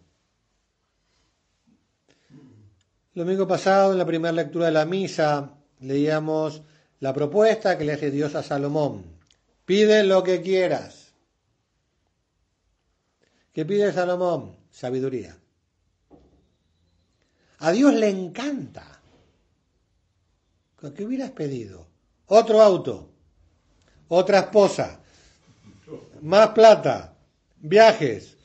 El 3.14 3.24
domingo 3.24 3.48
pasado, 3.48 3.90
en 3.90 3.98
la 3.98 4.06
primera 4.06 4.30
lectura 4.30 4.66
de 4.66 4.72
la 4.72 4.84
misa, 4.84 5.58
leíamos 5.80 6.62
la 7.00 7.12
propuesta 7.12 7.76
que 7.76 7.84
le 7.84 7.94
hace 7.94 8.12
Dios 8.12 8.36
a 8.36 8.44
Salomón. 8.44 9.04
Pide 9.64 10.04
lo 10.04 10.22
que 10.22 10.40
quieras. 10.40 11.12
¿Qué 13.52 13.64
pide 13.64 13.92
Salomón? 13.92 14.56
Sabiduría. 14.70 15.36
A 17.58 17.72
Dios 17.72 17.94
le 17.94 18.08
encanta. 18.08 19.00
¿Qué 20.94 21.04
hubieras 21.04 21.32
pedido? 21.32 21.87
Otro 22.28 22.60
auto, 22.60 23.10
otra 24.08 24.40
esposa, 24.40 25.00
más 26.20 26.48
plata, 26.50 27.14
viajes, 27.56 28.36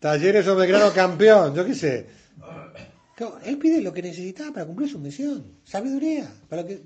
talleres 0.00 0.44
sobre 0.44 0.66
grano 0.66 0.92
campeón, 0.92 1.54
yo 1.54 1.64
qué 1.64 1.74
sé. 1.74 2.06
Él 3.44 3.58
pide 3.58 3.82
lo 3.82 3.92
que 3.92 4.02
necesitaba 4.02 4.52
para 4.52 4.66
cumplir 4.66 4.90
su 4.90 4.98
misión, 4.98 5.58
sabiduría, 5.64 6.28
para 6.48 6.66
que 6.66 6.82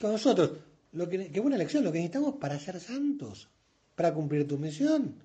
con 0.00 0.12
nosotros, 0.12 0.52
lo 0.92 1.06
que, 1.06 1.30
qué 1.30 1.40
buena 1.40 1.58
lección, 1.58 1.84
lo 1.84 1.92
que 1.92 1.98
necesitamos 1.98 2.36
para 2.36 2.58
ser 2.58 2.80
santos, 2.80 3.48
para 3.94 4.14
cumplir 4.14 4.48
tu 4.48 4.56
misión. 4.56 5.16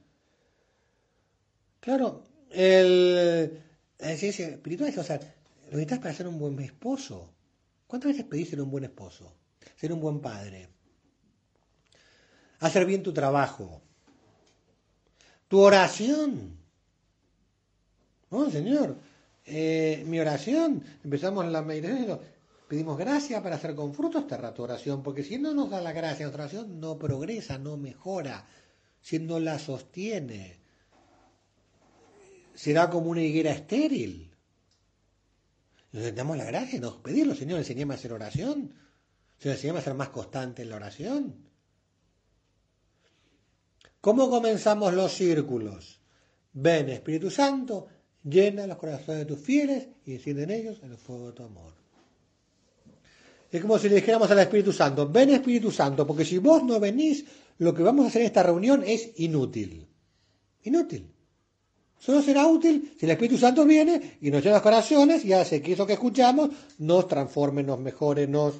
Claro, 1.79 2.23
el, 2.49 3.61
espiritual 3.99 4.93
o 4.97 5.03
sea, 5.03 5.19
lo 5.71 5.77
necesitas 5.77 5.99
para 5.99 6.13
ser 6.13 6.27
un 6.27 6.37
buen 6.37 6.59
esposo. 6.59 7.29
¿Cuántas 7.87 8.11
veces 8.11 8.25
pedís 8.25 8.49
ser 8.49 8.59
un 8.59 8.71
buen 8.71 8.83
esposo? 8.83 9.31
Ser 9.75 9.93
un 9.93 9.99
buen 9.99 10.19
padre. 10.19 10.69
Hacer 12.59 12.85
bien 12.85 13.03
tu 13.03 13.13
trabajo. 13.13 13.81
Tu 15.47 15.59
oración. 15.59 16.57
¿No, 18.31 18.49
Señor? 18.49 18.97
Eh, 19.45 20.03
mi 20.07 20.19
oración, 20.19 20.83
empezamos 21.03 21.45
la 21.47 21.61
meditación 21.61 22.19
pedimos 22.73 22.97
gracia 22.97 23.43
para 23.43 23.57
hacer 23.57 23.75
con 23.75 23.93
fruto 23.93 24.17
esta 24.17 24.35
rato 24.35 24.63
oración, 24.63 25.03
porque 25.03 25.23
si 25.23 25.37
no 25.37 25.53
nos 25.53 25.69
da 25.69 25.79
la 25.79 25.91
gracia, 25.91 26.25
nuestra 26.25 26.45
oración 26.45 26.79
no 26.79 26.97
progresa, 26.97 27.59
no 27.59 27.77
mejora, 27.77 28.47
si 28.99 29.19
no 29.19 29.39
la 29.39 29.59
sostiene, 29.59 30.57
será 32.55 32.89
como 32.89 33.11
una 33.11 33.21
higuera 33.21 33.51
estéril. 33.51 34.31
Necesitamos 35.91 36.35
la 36.35 36.45
gracia, 36.45 36.79
nos 36.79 36.95
pedirlo, 36.95 37.35
Señor, 37.35 37.59
enseñame 37.59 37.93
a 37.93 37.97
hacer 37.97 38.11
oración, 38.11 38.73
Señor, 39.43 39.55
enseñame 39.55 39.79
a 39.79 39.83
ser 39.83 39.93
más 39.93 40.09
constante 40.09 40.63
en 40.63 40.69
la 40.69 40.77
oración. 40.77 41.35
¿Cómo 44.01 44.29
comenzamos 44.29 44.93
los 44.93 45.13
círculos? 45.13 46.01
Ven, 46.53 46.89
Espíritu 46.89 47.29
Santo, 47.29 47.87
Llena 48.23 48.65
los 48.67 48.77
corazones 48.77 49.19
de 49.19 49.25
tus 49.25 49.39
fieles 49.39 49.87
y 50.05 50.13
enciende 50.13 50.43
en 50.43 50.51
ellos 50.51 50.79
el 50.81 50.95
fuego 50.95 51.27
de 51.27 51.33
tu 51.33 51.43
amor. 51.43 51.73
Es 53.51 53.61
como 53.61 53.77
si 53.77 53.89
le 53.89 53.95
dijéramos 53.95 54.31
al 54.31 54.39
Espíritu 54.39 54.71
Santo, 54.71 55.09
ven 55.09 55.29
Espíritu 55.29 55.71
Santo, 55.71 56.07
porque 56.07 56.25
si 56.25 56.37
vos 56.37 56.63
no 56.63 56.79
venís, 56.79 57.25
lo 57.57 57.73
que 57.73 57.83
vamos 57.83 58.05
a 58.05 58.07
hacer 58.07 58.21
en 58.21 58.27
esta 58.27 58.41
reunión 58.41 58.81
es 58.85 59.11
inútil. 59.17 59.85
Inútil. 60.63 61.11
Solo 61.99 62.21
será 62.21 62.47
útil 62.47 62.95
si 62.97 63.05
el 63.05 63.11
Espíritu 63.11 63.37
Santo 63.37 63.65
viene 63.65 64.17
y 64.21 64.31
nos 64.31 64.41
llena 64.41 64.55
los 64.55 64.63
corazones 64.63 65.23
y 65.25 65.33
hace 65.33 65.61
que 65.61 65.73
eso 65.73 65.85
que 65.85 65.93
escuchamos 65.93 66.49
nos 66.79 67.07
transforme, 67.07 67.61
nos 67.61 67.79
mejore, 67.79 68.27
nos... 68.27 68.55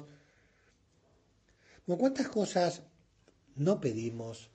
¿Cuántas 1.86 2.28
cosas 2.28 2.82
no 3.56 3.80
pedimos? 3.80 4.50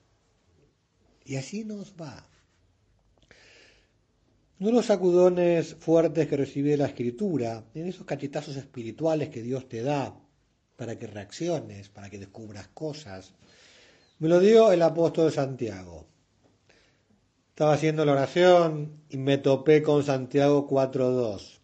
Y 1.25 1.35
así 1.35 1.63
nos 1.63 1.93
va. 1.93 2.25
Uno 4.59 4.71
los 4.71 4.87
sacudones 4.87 5.75
fuertes 5.75 6.27
que 6.27 6.35
recibí 6.35 6.71
de 6.71 6.77
la 6.77 6.87
escritura, 6.87 7.63
en 7.73 7.87
esos 7.87 8.05
cachetazos 8.05 8.57
espirituales 8.57 9.29
que 9.29 9.41
Dios 9.41 9.69
te 9.69 9.83
da 9.83 10.19
para 10.75 10.97
que 10.97 11.07
reacciones, 11.07 11.87
para 11.89 12.09
que 12.09 12.19
descubras 12.19 12.67
cosas, 12.69 13.33
me 14.17 14.27
lo 14.27 14.39
dio 14.39 14.71
el 14.71 14.81
apóstol 14.81 15.31
Santiago. 15.31 16.07
Estaba 17.49 17.73
haciendo 17.73 18.03
la 18.05 18.13
oración 18.13 19.03
y 19.09 19.17
me 19.17 19.37
topé 19.37 19.81
con 19.81 20.03
Santiago 20.03 20.67
4.2. 20.67 21.59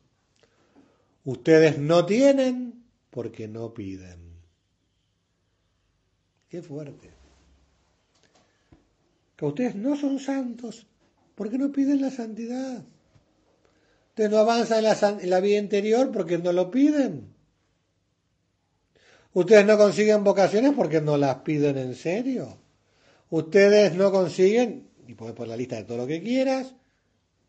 Ustedes 1.25 1.80
no 1.80 2.06
tienen 2.06 2.86
porque 3.10 3.47
no 3.47 3.73
piden. 3.73 4.24
Fuerte. 6.61 7.09
Que 9.35 9.45
ustedes 9.45 9.75
no 9.75 9.95
son 9.95 10.19
santos 10.19 10.87
porque 11.35 11.57
no 11.57 11.71
piden 11.71 12.01
la 12.01 12.11
santidad. 12.11 12.83
Ustedes 14.09 14.31
no 14.31 14.37
avanzan 14.37 15.19
en 15.19 15.29
la, 15.29 15.41
vida 15.41 15.59
interior 15.59 16.11
porque 16.11 16.37
no 16.37 16.53
lo 16.53 16.71
piden. 16.71 17.33
Ustedes 19.33 19.65
no 19.65 19.77
consiguen 19.77 20.23
vocaciones 20.23 20.71
porque 20.73 21.01
no 21.01 21.17
las 21.17 21.37
piden 21.39 21.77
en 21.77 21.95
serio. 21.95 22.57
Ustedes 23.29 23.93
no 23.95 24.11
consiguen, 24.13 24.87
y 25.05 25.15
puedes 25.15 25.35
poner 25.35 25.49
la 25.49 25.57
lista 25.57 25.75
de 25.75 25.83
todo 25.83 25.97
lo 25.97 26.07
que 26.07 26.21
quieras, 26.23 26.73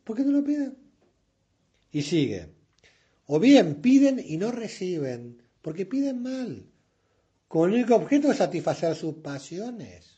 porque 0.03 0.25
no 0.25 0.33
lo 0.33 0.43
piden. 0.43 0.77
Y 1.93 2.03
sigue. 2.03 2.49
O 3.27 3.39
bien 3.39 3.77
piden 3.77 4.19
y 4.19 4.37
no 4.37 4.51
reciben, 4.51 5.43
porque 5.63 5.87
piden 5.87 6.21
mal, 6.21 6.67
con 7.49 7.69
el 7.69 7.77
único 7.77 7.95
objeto 7.95 8.29
de 8.29 8.35
satisfacer 8.35 8.95
sus 8.95 9.15
pasiones. 9.17 10.17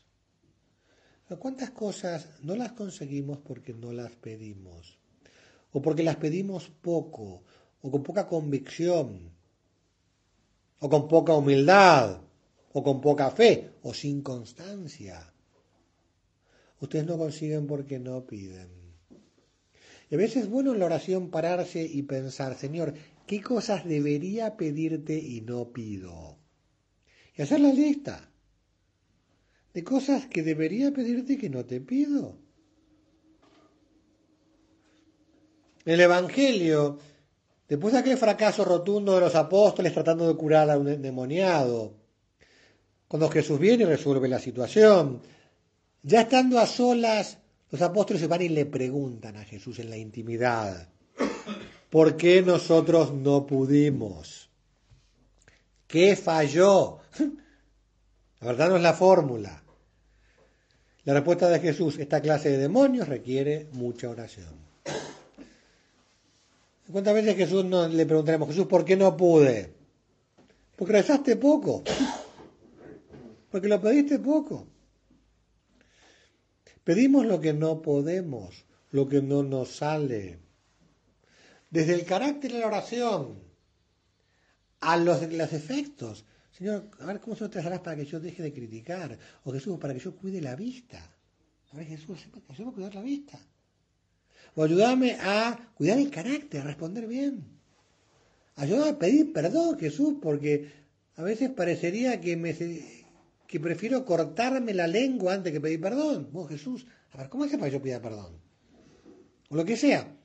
¿Cuántas 1.37 1.69
cosas 1.69 2.27
no 2.41 2.55
las 2.55 2.71
conseguimos 2.71 3.37
porque 3.37 3.71
no 3.73 3.93
las 3.93 4.15
pedimos? 4.15 4.97
O 5.71 5.81
porque 5.81 6.01
las 6.01 6.15
pedimos 6.15 6.69
poco, 6.69 7.43
o 7.81 7.91
con 7.91 8.01
poca 8.01 8.27
convicción, 8.27 9.31
o 10.79 10.89
con 10.89 11.07
poca 11.07 11.35
humildad, 11.35 12.21
o 12.73 12.83
con 12.83 12.99
poca 12.99 13.29
fe, 13.29 13.73
o 13.83 13.93
sin 13.93 14.23
constancia. 14.23 15.31
Ustedes 16.81 17.05
no 17.05 17.19
consiguen 17.19 17.67
porque 17.67 17.99
no 17.99 18.25
piden. 18.25 18.69
Y 20.09 20.15
a 20.15 20.17
veces 20.17 20.43
es 20.43 20.49
bueno 20.49 20.73
en 20.73 20.79
la 20.79 20.85
oración 20.85 21.29
pararse 21.29 21.83
y 21.83 22.01
pensar, 22.01 22.57
Señor, 22.57 22.95
¿qué 23.27 23.39
cosas 23.41 23.85
debería 23.85 24.57
pedirte 24.57 25.19
y 25.19 25.41
no 25.41 25.71
pido? 25.71 26.38
Y 27.39 27.41
hacer 27.41 27.61
la 27.61 27.71
lista 27.71 28.19
de 29.73 29.81
cosas 29.81 30.25
que 30.25 30.43
debería 30.43 30.91
pedirte 30.91 31.37
que 31.37 31.49
no 31.49 31.63
te 31.63 31.79
pido. 31.79 32.35
El 35.85 36.01
Evangelio, 36.01 36.99
después 37.65 37.93
de 37.93 37.99
aquel 37.99 38.17
fracaso 38.17 38.65
rotundo 38.65 39.15
de 39.15 39.21
los 39.21 39.35
apóstoles 39.35 39.93
tratando 39.93 40.27
de 40.27 40.35
curar 40.35 40.69
a 40.69 40.77
un 40.77 40.89
endemoniado, 40.89 41.93
cuando 43.07 43.29
Jesús 43.29 43.57
viene 43.57 43.83
y 43.83 43.87
resuelve 43.87 44.27
la 44.27 44.39
situación, 44.39 45.21
ya 46.03 46.23
estando 46.23 46.59
a 46.59 46.67
solas, 46.67 47.37
los 47.71 47.81
apóstoles 47.81 48.21
se 48.21 48.27
van 48.27 48.41
y 48.41 48.49
le 48.49 48.65
preguntan 48.65 49.37
a 49.37 49.45
Jesús 49.45 49.79
en 49.79 49.89
la 49.89 49.95
intimidad, 49.95 50.89
¿por 51.89 52.17
qué 52.17 52.41
nosotros 52.41 53.13
no 53.13 53.47
pudimos? 53.47 54.38
¿Qué 55.89 56.15
falló? 56.15 56.99
La 58.41 58.47
verdad 58.47 58.69
no 58.69 58.77
es 58.77 58.83
la 58.83 58.93
fórmula. 58.93 59.63
La 61.03 61.13
respuesta 61.15 61.49
de 61.49 61.59
Jesús, 61.59 61.97
esta 61.97 62.21
clase 62.21 62.51
de 62.51 62.57
demonios 62.59 63.07
requiere 63.07 63.67
mucha 63.73 64.07
oración. 64.07 64.53
¿Cuántas 66.91 67.13
veces 67.15 67.35
Jesús 67.35 67.65
le 67.65 68.05
preguntaremos, 68.05 68.49
Jesús, 68.49 68.67
¿por 68.67 68.85
qué 68.85 68.95
no 68.95 69.17
pude? 69.17 69.73
Porque 70.75 70.93
rezaste 70.93 71.35
poco. 71.35 71.83
Porque 73.49 73.67
lo 73.67 73.81
pediste 73.81 74.19
poco. 74.19 74.67
Pedimos 76.83 77.25
lo 77.25 77.41
que 77.41 77.53
no 77.53 77.81
podemos, 77.81 78.63
lo 78.91 79.09
que 79.09 79.23
no 79.23 79.41
nos 79.41 79.69
sale. 79.69 80.37
Desde 81.71 81.95
el 81.95 82.05
carácter 82.05 82.53
de 82.53 82.59
la 82.59 82.67
oración 82.67 83.48
a 84.81 84.97
los, 84.97 85.31
los 85.31 85.53
efectos. 85.53 86.25
Señor, 86.51 86.89
a 86.99 87.05
ver 87.05 87.19
cómo 87.19 87.35
se 87.35 87.47
te 87.49 87.59
harás 87.59 87.79
para 87.79 87.95
que 87.95 88.05
yo 88.05 88.19
deje 88.19 88.43
de 88.43 88.53
criticar. 88.53 89.17
O 89.43 89.51
Jesús, 89.51 89.79
para 89.79 89.93
que 89.93 89.99
yo 89.99 90.15
cuide 90.15 90.41
la 90.41 90.55
vista. 90.55 90.99
A 91.71 91.77
ver, 91.77 91.85
Jesús, 91.85 92.27
ayúdame 92.47 92.71
a 92.71 92.73
cuidar 92.73 92.95
la 92.95 93.01
vista. 93.01 93.39
O 94.55 94.63
ayúdame 94.63 95.17
a 95.19 95.71
cuidar 95.75 95.99
el 95.99 96.09
carácter, 96.09 96.61
a 96.61 96.65
responder 96.65 97.07
bien. 97.07 97.45
Ayúdame 98.55 98.89
a 98.89 98.99
pedir 98.99 99.31
perdón, 99.31 99.79
Jesús, 99.79 100.15
porque 100.21 100.71
a 101.15 101.23
veces 101.23 101.49
parecería 101.49 102.19
que 102.19 102.35
me 102.35 102.53
que 103.47 103.59
prefiero 103.59 104.05
cortarme 104.05 104.73
la 104.73 104.85
lengua 104.85 105.33
antes 105.33 105.51
que 105.51 105.61
pedir 105.61 105.81
perdón. 105.81 106.29
Vos, 106.31 106.49
Jesús, 106.49 106.85
a 107.11 107.17
ver, 107.17 107.29
¿cómo 107.29 107.45
hace 107.45 107.57
para 107.57 107.71
que 107.71 107.77
yo 107.77 107.81
pida 107.81 108.01
perdón? 108.01 108.37
O 109.49 109.55
lo 109.55 109.65
que 109.65 109.77
sea. 109.77 110.15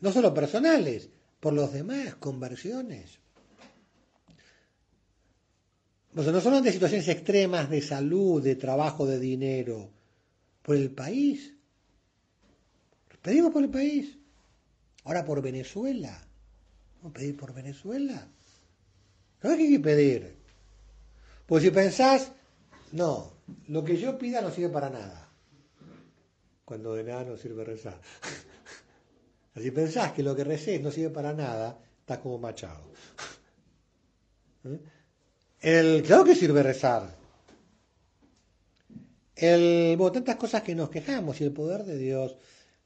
No 0.00 0.12
solo 0.12 0.34
personales, 0.34 1.08
por 1.40 1.52
los 1.52 1.72
demás, 1.72 2.16
conversiones. 2.16 3.18
No 6.14 6.40
solo 6.40 6.60
de 6.60 6.72
situaciones 6.72 7.08
extremas 7.08 7.68
de 7.68 7.82
salud, 7.82 8.42
de 8.42 8.54
trabajo, 8.54 9.04
de 9.04 9.18
dinero, 9.18 9.90
por 10.62 10.76
el 10.76 10.90
país. 10.90 11.52
Pedimos 13.20 13.52
por 13.52 13.64
el 13.64 13.70
país. 13.70 14.16
Ahora 15.04 15.24
por 15.24 15.42
Venezuela. 15.42 16.24
Vamos 16.96 17.10
a 17.10 17.18
pedir 17.18 17.36
por 17.36 17.52
Venezuela. 17.52 18.28
¿qué 19.40 19.48
hay 19.48 19.72
que 19.72 19.80
pedir. 19.80 20.36
Pues 21.46 21.62
si 21.62 21.70
pensás, 21.70 22.32
no, 22.92 23.32
lo 23.68 23.84
que 23.84 23.96
yo 23.96 24.16
pida 24.16 24.40
no 24.40 24.50
sirve 24.50 24.70
para 24.70 24.90
nada. 24.90 25.28
Cuando 26.64 26.94
de 26.94 27.04
nada 27.04 27.24
no 27.24 27.36
sirve 27.36 27.64
rezar. 27.64 28.00
Si 29.56 29.70
pensás 29.70 30.10
que 30.10 30.24
lo 30.24 30.34
que 30.34 30.42
recés 30.42 30.82
no 30.82 30.90
sirve 30.90 31.10
para 31.10 31.32
nada, 31.32 31.78
estás 32.00 32.18
como 32.18 32.38
machado. 32.38 32.90
¿Eh? 34.64 34.80
El, 35.64 36.02
claro 36.02 36.24
que 36.24 36.34
sirve 36.34 36.62
rezar. 36.62 37.16
El, 39.34 39.96
bueno, 39.96 40.12
tantas 40.12 40.36
cosas 40.36 40.62
que 40.62 40.74
nos 40.74 40.90
quejamos 40.90 41.40
y 41.40 41.44
el 41.44 41.52
poder 41.52 41.84
de 41.84 41.96
Dios. 41.96 42.36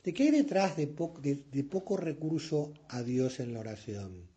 ¿De 0.05 0.15
qué 0.15 0.23
hay 0.23 0.31
detrás 0.31 0.77
de, 0.77 0.87
de 0.87 1.65
poco 1.65 1.97
recurso 1.97 2.73
a 2.89 3.03
Dios 3.03 3.41
en 3.41 3.53
la 3.53 3.59
oración? 3.59 4.29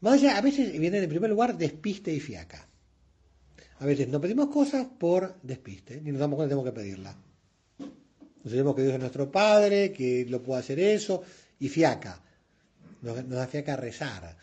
Más 0.00 0.14
allá, 0.14 0.38
a 0.38 0.40
veces 0.40 0.76
viene 0.76 0.98
en 0.98 1.08
primer 1.08 1.30
lugar 1.30 1.56
despiste 1.56 2.12
y 2.12 2.18
fiaca. 2.18 2.66
A 3.78 3.86
veces 3.86 4.08
no 4.08 4.20
pedimos 4.20 4.48
cosas 4.48 4.84
por 4.98 5.36
despiste, 5.40 6.00
ni 6.00 6.10
nos 6.10 6.18
damos 6.18 6.36
cuenta 6.36 6.48
que 6.48 6.56
tenemos 6.56 6.74
que 6.74 6.80
pedirla. 6.80 7.16
Nos 7.78 8.50
sabemos 8.50 8.74
que 8.74 8.82
Dios 8.82 8.94
es 8.94 9.00
nuestro 9.00 9.30
Padre, 9.30 9.92
que 9.92 10.26
lo 10.28 10.42
puede 10.42 10.62
hacer 10.62 10.80
eso, 10.80 11.22
y 11.60 11.68
fiaca. 11.68 12.20
Nos, 13.02 13.28
da 13.28 13.46
fiaca 13.46 13.76
rezar. 13.76 14.36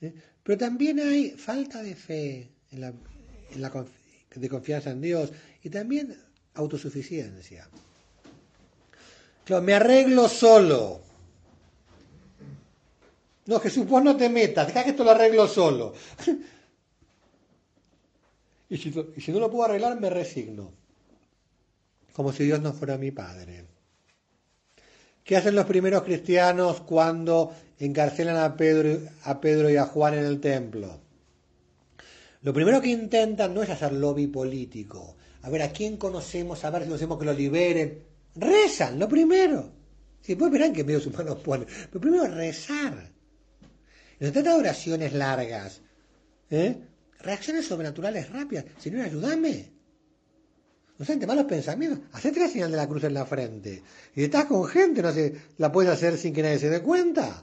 ¿eh? 0.00 0.14
Pero 0.42 0.58
también 0.58 1.00
hay 1.00 1.30
falta 1.30 1.82
de 1.82 1.94
fe, 1.94 2.50
en 2.70 2.80
la, 2.80 2.92
de 4.34 4.48
confianza 4.48 4.90
en 4.90 5.00
Dios, 5.00 5.32
y 5.62 5.70
también 5.70 6.16
autosuficiencia. 6.54 7.68
Claro, 9.44 9.62
me 9.62 9.74
arreglo 9.74 10.28
solo. 10.28 11.02
No, 13.46 13.58
Jesús, 13.60 13.86
vos 13.86 14.02
no 14.02 14.16
te 14.16 14.28
metas, 14.28 14.68
deja 14.68 14.84
que 14.84 14.90
esto 14.90 15.04
lo 15.04 15.10
arreglo 15.10 15.48
solo. 15.48 15.94
y, 18.68 18.76
si, 18.76 18.94
y 19.16 19.20
si 19.20 19.32
no 19.32 19.40
lo 19.40 19.50
puedo 19.50 19.64
arreglar, 19.64 20.00
me 20.00 20.08
resigno. 20.08 20.72
Como 22.12 22.32
si 22.32 22.44
Dios 22.44 22.60
no 22.60 22.72
fuera 22.72 22.98
mi 22.98 23.10
Padre. 23.10 23.64
¿Qué 25.24 25.36
hacen 25.36 25.54
los 25.54 25.66
primeros 25.66 26.02
cristianos 26.02 26.80
cuando 26.80 27.52
encarcelan 27.78 28.36
a 28.36 28.56
Pedro, 28.56 29.00
a 29.24 29.40
Pedro 29.40 29.70
y 29.70 29.76
a 29.76 29.86
Juan 29.86 30.14
en 30.14 30.24
el 30.24 30.40
templo? 30.40 31.00
Lo 32.42 32.54
primero 32.54 32.80
que 32.80 32.88
intentan 32.88 33.54
no 33.54 33.62
es 33.62 33.70
hacer 33.70 33.92
lobby 33.92 34.26
político. 34.26 35.16
A 35.42 35.50
ver, 35.50 35.62
¿a 35.62 35.72
quién 35.72 35.96
conocemos? 35.96 36.64
A 36.64 36.70
ver 36.70 36.82
si 36.82 36.88
conocemos 36.88 37.18
que 37.18 37.24
lo 37.26 37.32
liberen. 37.32 38.02
Rezan, 38.34 38.98
lo 38.98 39.08
primero. 39.08 39.70
Si 40.20 40.32
después 40.32 40.50
verán 40.50 40.72
que 40.72 40.84
medios 40.84 41.06
humanos 41.06 41.38
ponen. 41.38 41.66
Pero 41.90 42.00
primero 42.00 42.26
rezar. 42.26 43.10
No 44.18 44.26
se 44.26 44.32
trata 44.32 44.52
de 44.54 44.58
oraciones 44.58 45.12
largas. 45.12 45.80
¿eh? 46.50 46.76
Reacciones 47.20 47.66
sobrenaturales 47.66 48.30
rápidas. 48.30 48.64
Señor, 48.78 49.06
ayúdame. 49.06 49.79
No 51.00 51.06
sean 51.06 51.18
malos 51.26 51.46
pensamientos. 51.46 52.00
Hacete 52.12 52.40
la 52.40 52.48
señal 52.48 52.70
de 52.70 52.76
la 52.76 52.86
cruz 52.86 53.04
en 53.04 53.14
la 53.14 53.24
frente. 53.24 53.82
Y 54.14 54.22
estás 54.22 54.44
con 54.44 54.66
gente, 54.66 55.00
no 55.00 55.10
sé, 55.10 55.34
la 55.56 55.72
puedes 55.72 55.90
hacer 55.90 56.18
sin 56.18 56.34
que 56.34 56.42
nadie 56.42 56.58
se 56.58 56.68
dé 56.68 56.82
cuenta. 56.82 57.42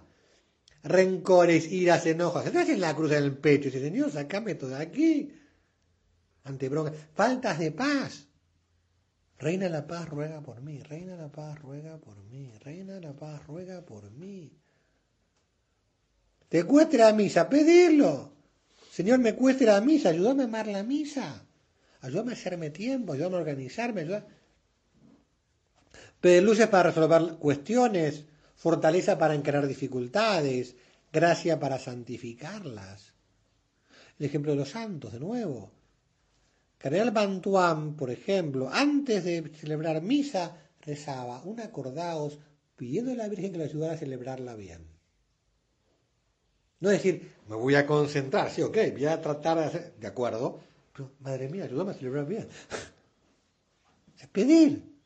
Rencores, 0.84 1.72
iras, 1.72 2.06
enojos. 2.06 2.46
Hacete 2.46 2.78
la 2.78 2.96
cruz 2.96 3.14
en 3.14 3.24
el 3.24 3.36
pecho. 3.36 3.70
Y 3.70 3.72
dice, 3.72 3.84
Señor, 3.84 4.12
sacame 4.12 4.54
todo 4.54 4.70
de 4.70 4.76
aquí. 4.84 5.34
Ante 6.44 6.70
bronca. 6.70 6.94
Faltas 7.16 7.58
de 7.58 7.72
paz. 7.72 8.28
Reina 9.40 9.70
la 9.70 9.88
paz, 9.88 10.08
ruega 10.08 10.40
por 10.40 10.62
mí. 10.62 10.84
Reina 10.84 11.16
la 11.16 11.32
paz, 11.32 11.60
ruega 11.60 11.98
por 11.98 12.16
mí. 12.26 12.54
Reina 12.60 13.00
la 13.00 13.14
paz, 13.14 13.44
ruega 13.48 13.84
por 13.84 14.12
mí. 14.12 14.56
Te 16.48 16.64
cueste 16.64 17.00
la 17.00 17.12
misa, 17.12 17.50
pedirlo. 17.50 18.34
Señor, 18.92 19.18
me 19.18 19.34
cueste 19.34 19.66
la 19.66 19.82
misa, 19.82 20.10
ayúdame 20.10 20.44
a 20.44 20.46
amar 20.46 20.68
la 20.68 20.84
misa. 20.84 21.47
Ayúdame 22.02 22.32
a 22.32 22.36
hacerme 22.36 22.70
tiempo, 22.70 23.14
ayúdame 23.14 23.38
a 23.38 23.40
organizarme. 23.40 24.02
Ayúdame. 24.02 24.26
Para 26.72 26.90
resolver 26.90 27.38
cuestiones, 27.38 28.26
fortaleza 28.56 29.18
para 29.18 29.36
encarar 29.36 29.68
dificultades, 29.68 30.76
gracia 31.12 31.60
para 31.60 31.80
santificarlas. 31.80 33.14
El 34.20 34.26
ejemplo 34.26 34.52
de 34.52 34.58
los 34.58 34.70
santos, 34.70 35.14
de 35.14 35.20
nuevo. 35.20 35.72
Cardenal 36.78 37.12
Bantuán, 37.12 37.96
por 37.96 38.10
ejemplo, 38.12 38.70
antes 38.72 39.24
de 39.24 39.52
celebrar 39.56 40.02
misa, 40.02 40.58
rezaba 40.82 41.42
un 41.44 41.60
acordaos 41.60 42.40
pidiendo 42.76 43.12
a 43.12 43.16
la 43.16 43.28
Virgen 43.28 43.52
que 43.52 43.58
le 43.58 43.64
ayudara 43.66 43.94
a 43.94 43.98
celebrarla 43.98 44.56
bien. 44.56 44.88
No 46.80 46.90
decir, 46.90 47.32
me 47.48 47.56
voy 47.56 47.74
a 47.76 47.88
concentrar, 47.88 48.52
sí, 48.52 48.62
ok, 48.62 48.78
voy 48.94 49.06
a 49.06 49.20
tratar 49.20 49.58
de 49.58 49.64
hacer, 49.66 49.94
de 49.96 50.08
acuerdo, 50.08 50.60
madre 51.20 51.50
mía, 51.50 51.66
ayúdame 51.66 51.92
a 51.92 51.96
celebrar 51.96 52.26
bien. 52.26 52.48
Es 54.20 54.28
pedir. 54.30 54.98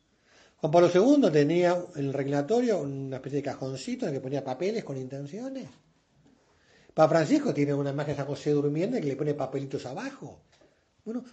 Juan 0.56 0.72
Pablo 0.72 0.90
II 0.94 1.30
tenía 1.30 1.76
en 1.96 2.06
el 2.06 2.12
reclinatorio 2.14 2.80
una 2.80 3.16
especie 3.16 3.38
de 3.38 3.42
cajoncito 3.42 4.06
en 4.06 4.10
el 4.10 4.14
que 4.14 4.22
ponía 4.22 4.42
papeles 4.42 4.84
con 4.84 4.96
intenciones. 4.96 5.68
Papa 6.94 7.08
Francisco 7.08 7.52
tiene 7.52 7.74
una 7.74 7.90
imagen 7.90 8.12
de 8.12 8.16
San 8.16 8.26
José 8.26 8.50
durmiendo 8.50 8.98
que 9.00 9.06
le 9.06 9.16
pone 9.16 9.34
papelitos 9.34 9.84
abajo. 9.86 10.42
Bueno, 11.04 11.24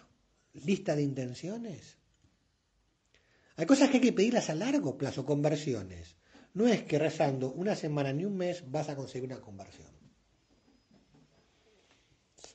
lista 0.54 0.95
de 0.95 1.04
intenciones. 1.04 1.98
Hay 3.58 3.65
cosas 3.65 3.89
que 3.89 3.98
hay 3.98 4.02
que 4.02 4.13
pedirlas 4.13 4.50
a 4.50 4.56
largo 4.56 4.98
plazo, 4.98 5.26
conversiones. 5.26 6.15
No 6.54 6.65
es 6.67 6.84
que 6.84 6.98
rezando 6.98 7.52
una 7.52 7.76
semana 7.76 8.12
ni 8.13 8.26
un 8.26 8.36
mes 8.38 8.63
vas 8.72 8.89
a 8.89 8.95
conseguir 8.95 9.30
una 9.30 9.41
conversión. 9.41 9.88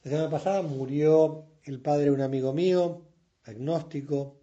La 0.03 0.11
semana 0.11 0.31
pasada 0.31 0.63
murió 0.63 1.47
el 1.65 1.81
padre 1.81 2.05
de 2.05 2.11
un 2.11 2.21
amigo 2.21 2.53
mío, 2.53 3.03
agnóstico, 3.45 4.41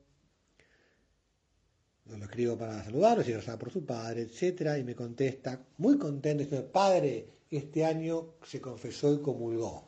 lo 2.05 2.25
escribo 2.25 2.57
para 2.57 2.83
saludarlo, 2.83 3.23
y 3.25 3.33
rezaba 3.33 3.57
por 3.57 3.71
su 3.71 3.85
padre, 3.85 4.23
etcétera, 4.23 4.77
y 4.77 4.83
me 4.83 4.95
contesta, 4.95 5.65
muy 5.77 5.97
contento, 5.97 6.43
dice, 6.43 6.61
padre, 6.63 7.27
este 7.49 7.85
año 7.85 8.35
se 8.43 8.59
confesó 8.59 9.13
y 9.13 9.21
comulgó. 9.21 9.87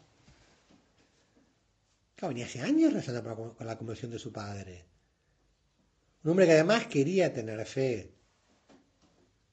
Claro, 2.16 2.30
venía 2.30 2.46
hace 2.46 2.62
años 2.62 2.94
rezando 2.94 3.54
con 3.56 3.68
la 3.68 3.78
conversión 3.78 4.12
de 4.12 4.20
su 4.20 4.32
padre. 4.32 4.86
Un 6.24 6.32
hombre 6.32 6.46
que 6.46 6.54
además 6.54 6.88
quería 6.88 7.34
tener 7.34 7.66
fe. 7.66 8.14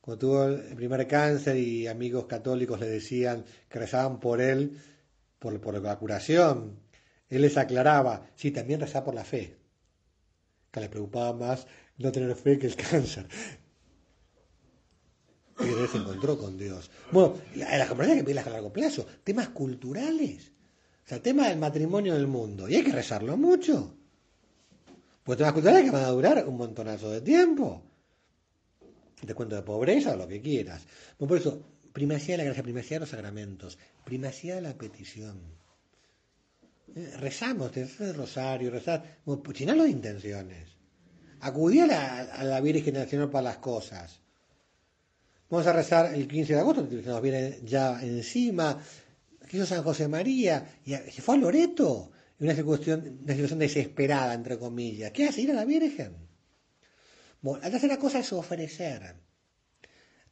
Cuando 0.00 0.18
tuvo 0.18 0.44
el 0.44 0.76
primer 0.76 1.06
cáncer 1.08 1.56
y 1.56 1.86
amigos 1.88 2.26
católicos 2.26 2.78
le 2.78 2.86
decían 2.86 3.44
que 3.68 3.78
rezaban 3.78 4.20
por 4.20 4.40
él, 4.40 4.80
por 5.38 5.82
la 5.82 5.98
curación, 5.98 6.78
él 7.30 7.42
les 7.42 7.56
aclaraba, 7.56 8.28
sí, 8.34 8.50
también 8.50 8.80
rezaba 8.80 9.06
por 9.06 9.14
la 9.14 9.24
fe, 9.24 9.56
que 10.70 10.80
le 10.80 10.88
preocupaba 10.88 11.32
más 11.32 11.66
no 11.96 12.10
tener 12.10 12.34
fe 12.34 12.58
que 12.58 12.66
el 12.66 12.76
cáncer. 12.90 13.26
Y 15.60 15.86
se 15.88 15.98
encontró 15.98 16.38
con 16.38 16.56
Dios. 16.56 16.90
Bueno, 17.12 17.34
las 17.54 17.88
conversaciones 17.88 18.10
hay 18.10 18.18
que 18.18 18.24
pedirlas 18.24 18.46
a 18.46 18.50
largo 18.50 18.72
plazo. 18.72 19.06
Temas 19.22 19.50
culturales. 19.50 20.52
O 21.04 21.08
sea, 21.08 21.22
tema 21.22 21.48
del 21.48 21.58
matrimonio 21.58 22.14
del 22.14 22.26
mundo. 22.26 22.66
Y 22.66 22.76
hay 22.76 22.82
que 22.82 22.92
rezarlo 22.92 23.36
mucho. 23.36 23.94
Pues 25.22 25.36
temas 25.36 25.52
culturales 25.52 25.84
que 25.84 25.90
van 25.90 26.04
a 26.04 26.08
durar 26.08 26.48
un 26.48 26.56
montonazo 26.56 27.10
de 27.10 27.20
tiempo. 27.20 27.82
Te 29.26 29.34
cuento 29.34 29.54
de 29.54 29.62
pobreza 29.62 30.14
o 30.14 30.16
lo 30.16 30.26
que 30.26 30.40
quieras. 30.40 30.86
Bueno, 31.18 31.28
por 31.28 31.38
eso, 31.38 31.62
primacía 31.92 32.34
de 32.34 32.38
la 32.38 32.44
gracia, 32.44 32.62
primacía 32.62 32.96
de 32.96 33.00
los 33.00 33.10
sacramentos, 33.10 33.78
primacía 34.04 34.54
de 34.54 34.62
la 34.62 34.72
petición. 34.78 35.59
Rezamos, 36.94 37.76
el 37.76 38.14
rosario, 38.14 38.70
rezar, 38.70 39.20
llenarlo 39.54 39.84
de 39.84 39.90
intenciones. 39.90 40.68
Acudí 41.40 41.80
a 41.80 41.86
la, 41.86 42.60
Virgen 42.60 42.94
Nacional 42.94 43.30
para 43.30 43.42
las 43.42 43.56
cosas. 43.58 44.20
Vamos 45.48 45.66
a 45.66 45.72
rezar 45.72 46.14
el 46.14 46.28
15 46.28 46.54
de 46.54 46.60
agosto, 46.60 46.88
que 46.88 46.96
nos 46.96 47.22
viene 47.22 47.60
ya 47.64 48.00
encima. 48.02 48.78
hizo 49.50 49.66
San 49.66 49.82
José 49.82 50.08
María 50.08 50.80
y 50.84 50.92
se 50.92 51.22
fue 51.22 51.36
a 51.36 51.38
Loreto. 51.38 52.12
En 52.38 52.46
una 52.46 52.54
situación, 52.54 53.20
una 53.22 53.34
situación 53.34 53.58
desesperada, 53.58 54.32
entre 54.34 54.58
comillas. 54.58 55.10
¿Qué 55.12 55.26
hace? 55.26 55.42
Ir 55.42 55.50
a 55.50 55.54
la 55.54 55.64
Virgen. 55.64 56.16
Bueno, 57.42 57.62
la 57.62 57.70
tercera 57.70 57.98
cosa 57.98 58.20
es 58.20 58.32
ofrecer. 58.32 59.14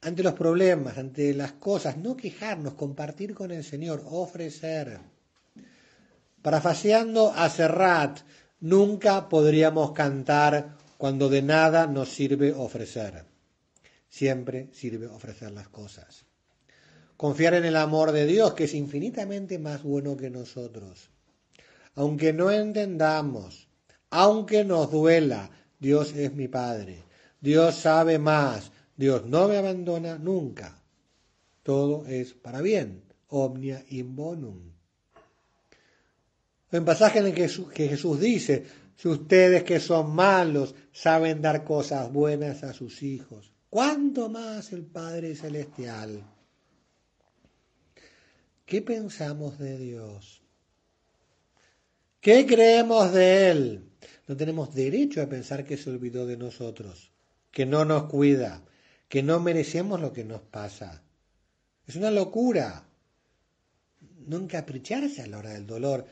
Ante 0.01 0.23
los 0.23 0.35
problemas, 0.35 0.97
ante 0.97 1.35
las 1.35 1.53
cosas, 1.53 1.97
no 1.97 2.17
quejarnos, 2.17 2.75
compartir 2.75 3.35
con 3.35 3.51
el 3.51 3.65
Señor, 3.65 4.03
ofrecer. 4.07 5.01
Parafaseando 6.43 7.33
a 7.35 7.49
Serrat, 7.49 8.21
nunca 8.61 9.29
podríamos 9.29 9.93
cantar 9.93 10.77
cuando 10.97 11.29
de 11.29 11.43
nada 11.43 11.87
nos 11.87 12.09
sirve 12.11 12.53
ofrecer. 12.53 13.25
Siempre 14.09 14.69
sirve 14.73 15.07
ofrecer 15.07 15.51
las 15.53 15.69
cosas. 15.69 16.25
Confiar 17.17 17.55
en 17.55 17.65
el 17.65 17.77
amor 17.77 18.13
de 18.13 18.27
Dios, 18.27 18.55
que 18.55 18.65
es 18.65 18.75
infinitamente 18.75 19.59
más 19.59 19.83
bueno 19.83 20.17
que 20.17 20.31
nosotros. 20.31 21.11
Aunque 21.97 22.33
no 22.33 22.51
entendamos, 22.51 23.69
aunque 24.11 24.65
nos 24.65 24.91
duela, 24.91 25.51
Dios 25.81 26.15
es 26.15 26.33
mi 26.33 26.49
Padre. 26.49 27.05
Dios 27.41 27.75
sabe 27.75 28.19
más. 28.19 28.71
Dios 28.97 29.27
no 29.27 29.49
me 29.49 29.57
abandona 29.57 30.19
nunca. 30.19 30.83
Todo 31.63 32.07
es 32.07 32.35
para 32.35 32.61
bien. 32.61 33.03
Omnia 33.29 33.85
in 33.91 34.17
bonum. 34.17 34.78
En 36.71 36.85
pasaje 36.85 37.21
en 37.21 37.27
el 37.27 37.35
que 37.35 37.49
Jesús 37.89 38.21
dice, 38.21 38.67
si 38.97 39.09
ustedes 39.09 39.63
que 39.63 39.81
son 39.81 40.15
malos 40.15 40.75
saben 40.93 41.41
dar 41.41 41.65
cosas 41.65 42.13
buenas 42.13 42.63
a 42.65 42.73
sus 42.73 43.03
hijos, 43.03 43.53
¿cuánto 43.71 44.29
más 44.29 44.73
el 44.73 44.85
Padre 44.85 45.35
Celestial? 45.35 46.23
¿Qué 48.67 48.83
pensamos 48.83 49.59
de 49.59 49.79
Dios? 49.79 50.43
¿Qué 52.21 52.45
creemos 52.45 53.13
de 53.13 53.51
Él? 53.51 53.85
No 54.27 54.37
tenemos 54.37 54.75
derecho 54.75 55.23
a 55.23 55.29
pensar 55.29 55.65
que 55.65 55.79
se 55.79 55.89
olvidó 55.89 56.27
de 56.27 56.37
nosotros, 56.37 57.11
que 57.51 57.65
no 57.65 57.87
nos 57.87 58.11
cuida, 58.11 58.63
que 59.09 59.23
no 59.23 59.41
merecemos 59.41 60.01
lo 60.01 60.13
que 60.13 60.25
nos 60.25 60.43
pasa. 60.43 61.03
Es 61.87 61.97
una 61.97 62.11
locura. 62.11 62.85
No 64.27 64.37
encapricharse 64.37 65.23
a 65.23 65.27
la 65.27 65.39
hora 65.39 65.55
del 65.55 65.67
dolor, 65.67 66.05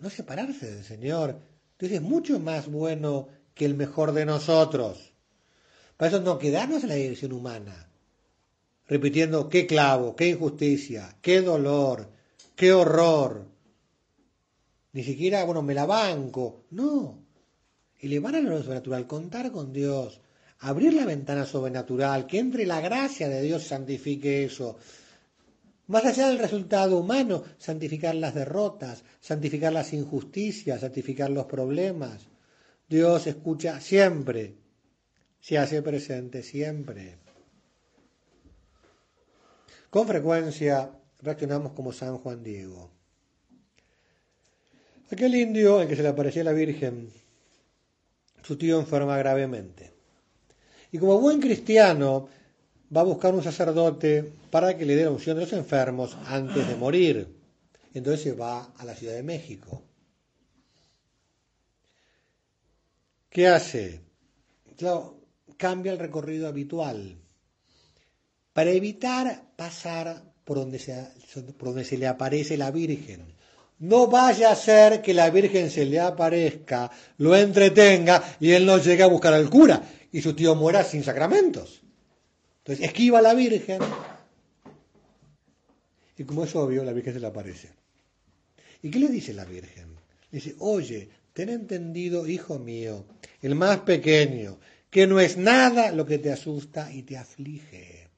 no 0.00 0.10
separarse 0.10 0.74
del 0.74 0.84
Señor, 0.84 1.38
entonces 1.72 1.98
es 1.98 2.02
mucho 2.02 2.40
más 2.40 2.66
bueno 2.68 3.28
que 3.54 3.64
el 3.66 3.74
mejor 3.74 4.12
de 4.12 4.24
nosotros. 4.24 5.12
Para 5.96 6.08
eso 6.10 6.20
no 6.20 6.38
quedarnos 6.38 6.82
en 6.82 6.88
la 6.88 6.94
dirección 6.94 7.32
humana, 7.32 7.90
repitiendo 8.88 9.48
qué 9.48 9.66
clavo, 9.66 10.16
qué 10.16 10.28
injusticia, 10.28 11.16
qué 11.20 11.42
dolor, 11.42 12.10
qué 12.56 12.72
horror. 12.72 13.46
Ni 14.92 15.04
siquiera, 15.04 15.44
bueno, 15.44 15.62
me 15.62 15.74
la 15.74 15.86
banco. 15.86 16.64
No. 16.70 17.22
Elevar 17.98 18.34
a 18.34 18.40
lo 18.40 18.62
sobrenatural, 18.62 19.06
contar 19.06 19.52
con 19.52 19.72
Dios, 19.72 20.20
abrir 20.60 20.94
la 20.94 21.04
ventana 21.04 21.44
sobrenatural, 21.44 22.26
que 22.26 22.38
entre 22.38 22.64
la 22.66 22.80
gracia 22.80 23.28
de 23.28 23.42
Dios 23.42 23.64
santifique 23.64 24.44
eso. 24.44 24.78
Más 25.90 26.04
allá 26.04 26.28
del 26.28 26.38
resultado 26.38 27.00
humano, 27.00 27.42
santificar 27.58 28.14
las 28.14 28.32
derrotas, 28.32 29.02
santificar 29.20 29.72
las 29.72 29.92
injusticias, 29.92 30.82
santificar 30.82 31.30
los 31.30 31.46
problemas. 31.46 32.28
Dios 32.88 33.26
escucha 33.26 33.80
siempre, 33.80 34.54
se 35.40 35.58
hace 35.58 35.82
presente 35.82 36.44
siempre. 36.44 37.16
Con 39.90 40.06
frecuencia 40.06 40.92
reaccionamos 41.22 41.72
como 41.72 41.92
San 41.92 42.18
Juan 42.18 42.44
Diego. 42.44 42.92
Aquel 45.10 45.34
indio 45.34 45.82
en 45.82 45.88
que 45.88 45.96
se 45.96 46.04
le 46.04 46.08
aparecía 46.10 46.44
la 46.44 46.52
Virgen, 46.52 47.10
su 48.44 48.56
tío 48.56 48.78
enferma 48.78 49.18
gravemente. 49.18 49.92
Y 50.92 50.98
como 50.98 51.18
buen 51.18 51.40
cristiano, 51.40 52.28
va 52.94 53.02
a 53.02 53.04
buscar 53.04 53.34
un 53.34 53.42
sacerdote 53.42 54.32
para 54.50 54.76
que 54.76 54.84
le 54.84 54.96
dé 54.96 55.04
la 55.04 55.10
unción 55.10 55.36
de 55.36 55.44
los 55.44 55.52
enfermos 55.52 56.16
antes 56.26 56.66
de 56.66 56.76
morir. 56.76 57.28
Entonces 57.94 58.22
se 58.22 58.32
va 58.32 58.72
a 58.76 58.84
la 58.84 58.94
Ciudad 58.94 59.14
de 59.14 59.22
México. 59.22 59.82
¿Qué 63.28 63.46
hace? 63.46 64.00
Claro, 64.76 65.20
cambia 65.56 65.92
el 65.92 65.98
recorrido 65.98 66.48
habitual 66.48 67.16
para 68.52 68.70
evitar 68.70 69.52
pasar 69.56 70.22
por 70.44 70.58
donde, 70.58 70.78
por 71.56 71.68
donde 71.68 71.84
se 71.84 71.96
le 71.96 72.08
aparece 72.08 72.56
la 72.56 72.70
Virgen. 72.72 73.34
No 73.78 74.08
vaya 74.08 74.50
a 74.50 74.56
ser 74.56 75.00
que 75.00 75.14
la 75.14 75.30
Virgen 75.30 75.70
se 75.70 75.86
le 75.86 76.00
aparezca, 76.00 76.90
lo 77.18 77.36
entretenga 77.36 78.36
y 78.40 78.50
él 78.50 78.66
no 78.66 78.78
llegue 78.78 79.04
a 79.04 79.06
buscar 79.06 79.32
al 79.32 79.48
cura 79.48 79.80
y 80.12 80.20
su 80.20 80.34
tío 80.34 80.54
muera 80.54 80.82
sin 80.82 81.04
sacramentos. 81.04 81.79
Entonces 82.60 82.86
esquiva 82.86 83.18
a 83.18 83.22
la 83.22 83.34
Virgen 83.34 83.80
y 86.20 86.24
como 86.24 86.44
es 86.44 86.54
obvio, 86.54 86.84
la 86.84 86.92
Virgen 86.92 87.14
se 87.14 87.20
le 87.20 87.28
aparece. 87.28 87.70
¿Y 88.82 88.90
qué 88.90 88.98
le 88.98 89.08
dice 89.08 89.32
la 89.32 89.46
Virgen? 89.46 89.94
Le 90.30 90.38
dice, 90.38 90.54
oye, 90.58 91.08
ten 91.32 91.48
entendido, 91.48 92.26
hijo 92.26 92.58
mío, 92.58 93.06
el 93.40 93.54
más 93.54 93.80
pequeño, 93.80 94.58
que 94.90 95.06
no 95.06 95.18
es 95.18 95.38
nada 95.38 95.92
lo 95.92 96.04
que 96.04 96.18
te 96.18 96.30
asusta 96.30 96.92
y 96.92 97.04
te 97.04 97.16
aflige. 97.16 98.10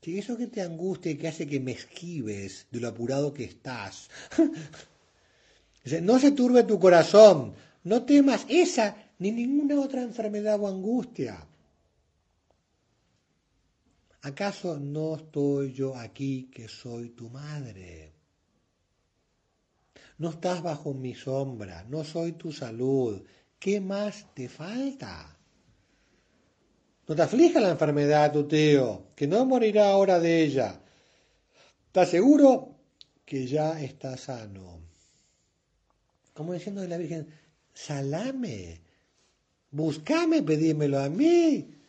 Que 0.00 0.16
eso 0.16 0.36
que 0.36 0.46
te 0.46 0.62
angustia 0.62 1.10
y 1.10 1.16
que 1.16 1.26
hace 1.26 1.48
que 1.48 1.58
me 1.58 1.72
esquives 1.72 2.68
de 2.70 2.78
lo 2.78 2.86
apurado 2.86 3.34
que 3.34 3.42
estás. 3.42 4.10
no 6.02 6.20
se 6.20 6.30
turbe 6.30 6.62
tu 6.62 6.78
corazón, 6.78 7.54
no 7.82 8.04
temas 8.04 8.46
esa 8.48 8.96
ni 9.18 9.32
ninguna 9.32 9.80
otra 9.80 10.02
enfermedad 10.02 10.60
o 10.60 10.68
angustia. 10.68 11.48
¿Acaso 14.22 14.78
no 14.78 15.16
estoy 15.16 15.72
yo 15.72 15.96
aquí 15.96 16.50
que 16.52 16.68
soy 16.68 17.10
tu 17.10 17.30
madre? 17.30 18.12
No 20.18 20.28
estás 20.28 20.62
bajo 20.62 20.92
mi 20.92 21.14
sombra, 21.14 21.84
no 21.88 22.04
soy 22.04 22.32
tu 22.32 22.52
salud. 22.52 23.22
¿Qué 23.58 23.80
más 23.80 24.26
te 24.34 24.50
falta? 24.50 25.38
No 27.08 27.16
te 27.16 27.22
aflija 27.22 27.60
la 27.60 27.70
enfermedad 27.70 28.30
tu 28.30 28.46
tío, 28.46 29.06
que 29.16 29.26
no 29.26 29.46
morirá 29.46 29.90
ahora 29.90 30.20
de 30.20 30.42
ella. 30.42 30.82
¿Estás 31.86 32.10
seguro 32.10 32.76
que 33.24 33.46
ya 33.46 33.80
está 33.80 34.18
sano? 34.18 34.82
Como 36.34 36.52
diciendo 36.52 36.82
de 36.82 36.88
la 36.88 36.98
Virgen, 36.98 37.26
salame, 37.72 38.82
buscame, 39.70 40.42
pedímelo 40.42 41.00
a 41.00 41.08
mí. 41.08 41.79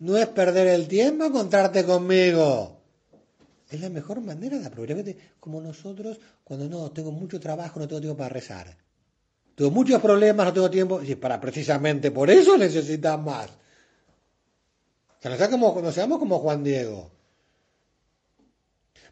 No 0.00 0.16
es 0.16 0.26
perder 0.28 0.68
el 0.68 0.88
tiempo 0.88 1.30
contarte 1.30 1.84
conmigo. 1.84 2.80
Es 3.70 3.80
la 3.80 3.88
mejor 3.88 4.20
manera 4.20 4.58
de 4.58 4.66
aprovechar. 4.66 5.04
Como 5.40 5.60
nosotros, 5.60 6.18
cuando 6.44 6.68
no 6.68 6.90
tengo 6.92 7.12
mucho 7.12 7.40
trabajo, 7.40 7.80
no 7.80 7.88
tengo 7.88 8.00
tiempo 8.00 8.18
para 8.18 8.28
rezar. 8.28 8.76
Tengo 9.54 9.70
muchos 9.70 10.00
problemas, 10.00 10.46
no 10.46 10.52
tengo 10.52 10.70
tiempo. 10.70 11.02
Y 11.02 11.14
para 11.16 11.40
precisamente 11.40 12.10
por 12.10 12.30
eso 12.30 12.56
necesitas 12.56 13.20
más. 13.20 13.50
Que 15.20 15.28
no, 15.30 15.36
sea 15.36 15.50
como, 15.50 15.92
seamos 15.92 16.18
como 16.18 16.38
Juan 16.38 16.62
Diego. 16.62 17.10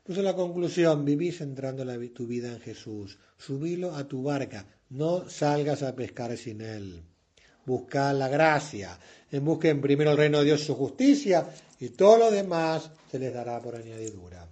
En 0.07 0.25
la 0.25 0.35
conclusión, 0.35 1.05
vivís 1.05 1.38
centrando 1.38 1.83
la, 1.83 1.99
tu 2.12 2.27
vida 2.27 2.53
en 2.53 2.61
Jesús. 2.61 3.18
Subilo 3.38 3.97
a 3.97 4.07
tu 4.07 4.23
barca. 4.23 4.66
No 4.90 5.29
salgas 5.31 5.83
a 5.83 5.97
pescar 5.97 6.37
sin 6.37 6.61
Él. 6.61 7.03
Busca 7.66 8.12
la 8.12 8.29
gracia. 8.29 8.98
En 9.31 9.44
busquen 9.44 9.81
primero 9.81 10.12
el 10.12 10.16
reino 10.16 10.38
de 10.38 10.44
Dios 10.44 10.62
y 10.62 10.64
su 10.64 10.74
justicia 10.74 11.48
y 11.81 11.90
todo 11.90 12.18
lo 12.18 12.31
demás 12.31 12.90
se 13.11 13.18
les 13.18 13.33
dará 13.33 13.61
por 13.61 13.77
añadidura. 13.77 14.48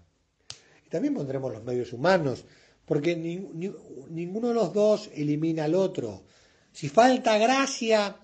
Y 0.87 0.91
también 0.91 1.15
pondremos 1.15 1.53
los 1.53 1.65
medios 1.65 1.93
humanos, 1.93 2.45
porque 2.85 3.17
ninguno 3.17 4.49
de 4.49 4.55
los 4.55 4.73
dos 4.73 5.11
elimina 5.15 5.65
al 5.65 5.75
otro. 5.75 6.25
Si 6.73 6.89
falta 6.89 7.39
gracia, 7.39 8.17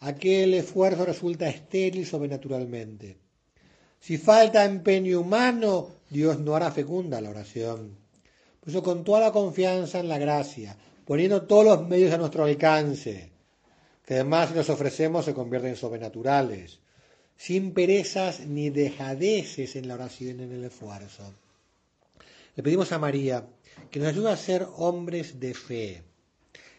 aquel 0.00 0.54
esfuerzo 0.54 1.04
resulta 1.04 1.48
estéril 1.48 2.06
sobrenaturalmente. 2.06 3.16
Si 4.00 4.18
falta 4.18 4.64
empeño 4.64 5.20
humano, 5.20 5.88
Dios 6.10 6.38
no 6.38 6.54
hará 6.54 6.70
fecunda 6.70 7.20
la 7.20 7.30
oración. 7.30 7.96
Por 8.60 8.68
eso 8.68 8.82
con 8.82 9.04
toda 9.04 9.20
la 9.20 9.32
confianza 9.32 9.98
en 9.98 10.08
la 10.08 10.18
gracia, 10.18 10.76
poniendo 11.04 11.42
todos 11.42 11.64
los 11.64 11.88
medios 11.88 12.12
a 12.12 12.18
nuestro 12.18 12.44
alcance, 12.44 13.32
que 14.08 14.14
además 14.14 14.48
si 14.48 14.54
los 14.54 14.70
ofrecemos 14.70 15.26
se 15.26 15.34
convierten 15.34 15.72
en 15.72 15.76
sobrenaturales, 15.76 16.78
sin 17.36 17.74
perezas 17.74 18.40
ni 18.40 18.70
dejadeces 18.70 19.76
en 19.76 19.86
la 19.86 19.96
oración 19.96 20.40
y 20.40 20.44
en 20.44 20.52
el 20.52 20.64
esfuerzo. 20.64 21.34
Le 22.56 22.62
pedimos 22.62 22.90
a 22.92 22.98
María 22.98 23.46
que 23.90 23.98
nos 23.98 24.08
ayude 24.08 24.32
a 24.32 24.36
ser 24.38 24.66
hombres 24.78 25.38
de 25.38 25.52
fe, 25.52 26.02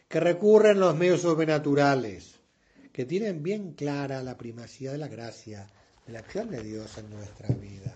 que 0.07 0.19
recurren 0.19 0.77
a 0.77 0.79
los 0.79 0.95
medios 0.95 1.21
sobrenaturales, 1.21 2.39
que 2.91 3.05
tienen 3.05 3.43
bien 3.43 3.73
clara 3.73 4.23
la 4.23 4.35
primacía 4.35 4.91
de 4.91 4.97
la 4.97 5.07
gracia, 5.07 5.67
de 6.07 6.13
la 6.13 6.19
acción 6.21 6.49
de 6.49 6.63
Dios 6.63 6.97
en 6.97 7.11
nuestra 7.11 7.49
vida. 7.49 7.93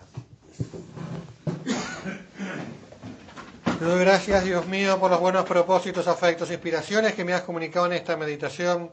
Gracias, 3.80 4.44
Dios 4.44 4.64
mío, 4.68 5.00
por 5.00 5.10
los 5.10 5.18
buenos 5.18 5.44
propósitos, 5.44 6.06
afectos 6.06 6.50
e 6.50 6.54
inspiraciones 6.54 7.14
que 7.14 7.24
me 7.24 7.32
has 7.32 7.42
comunicado 7.42 7.86
en 7.86 7.94
esta 7.94 8.16
meditación. 8.16 8.92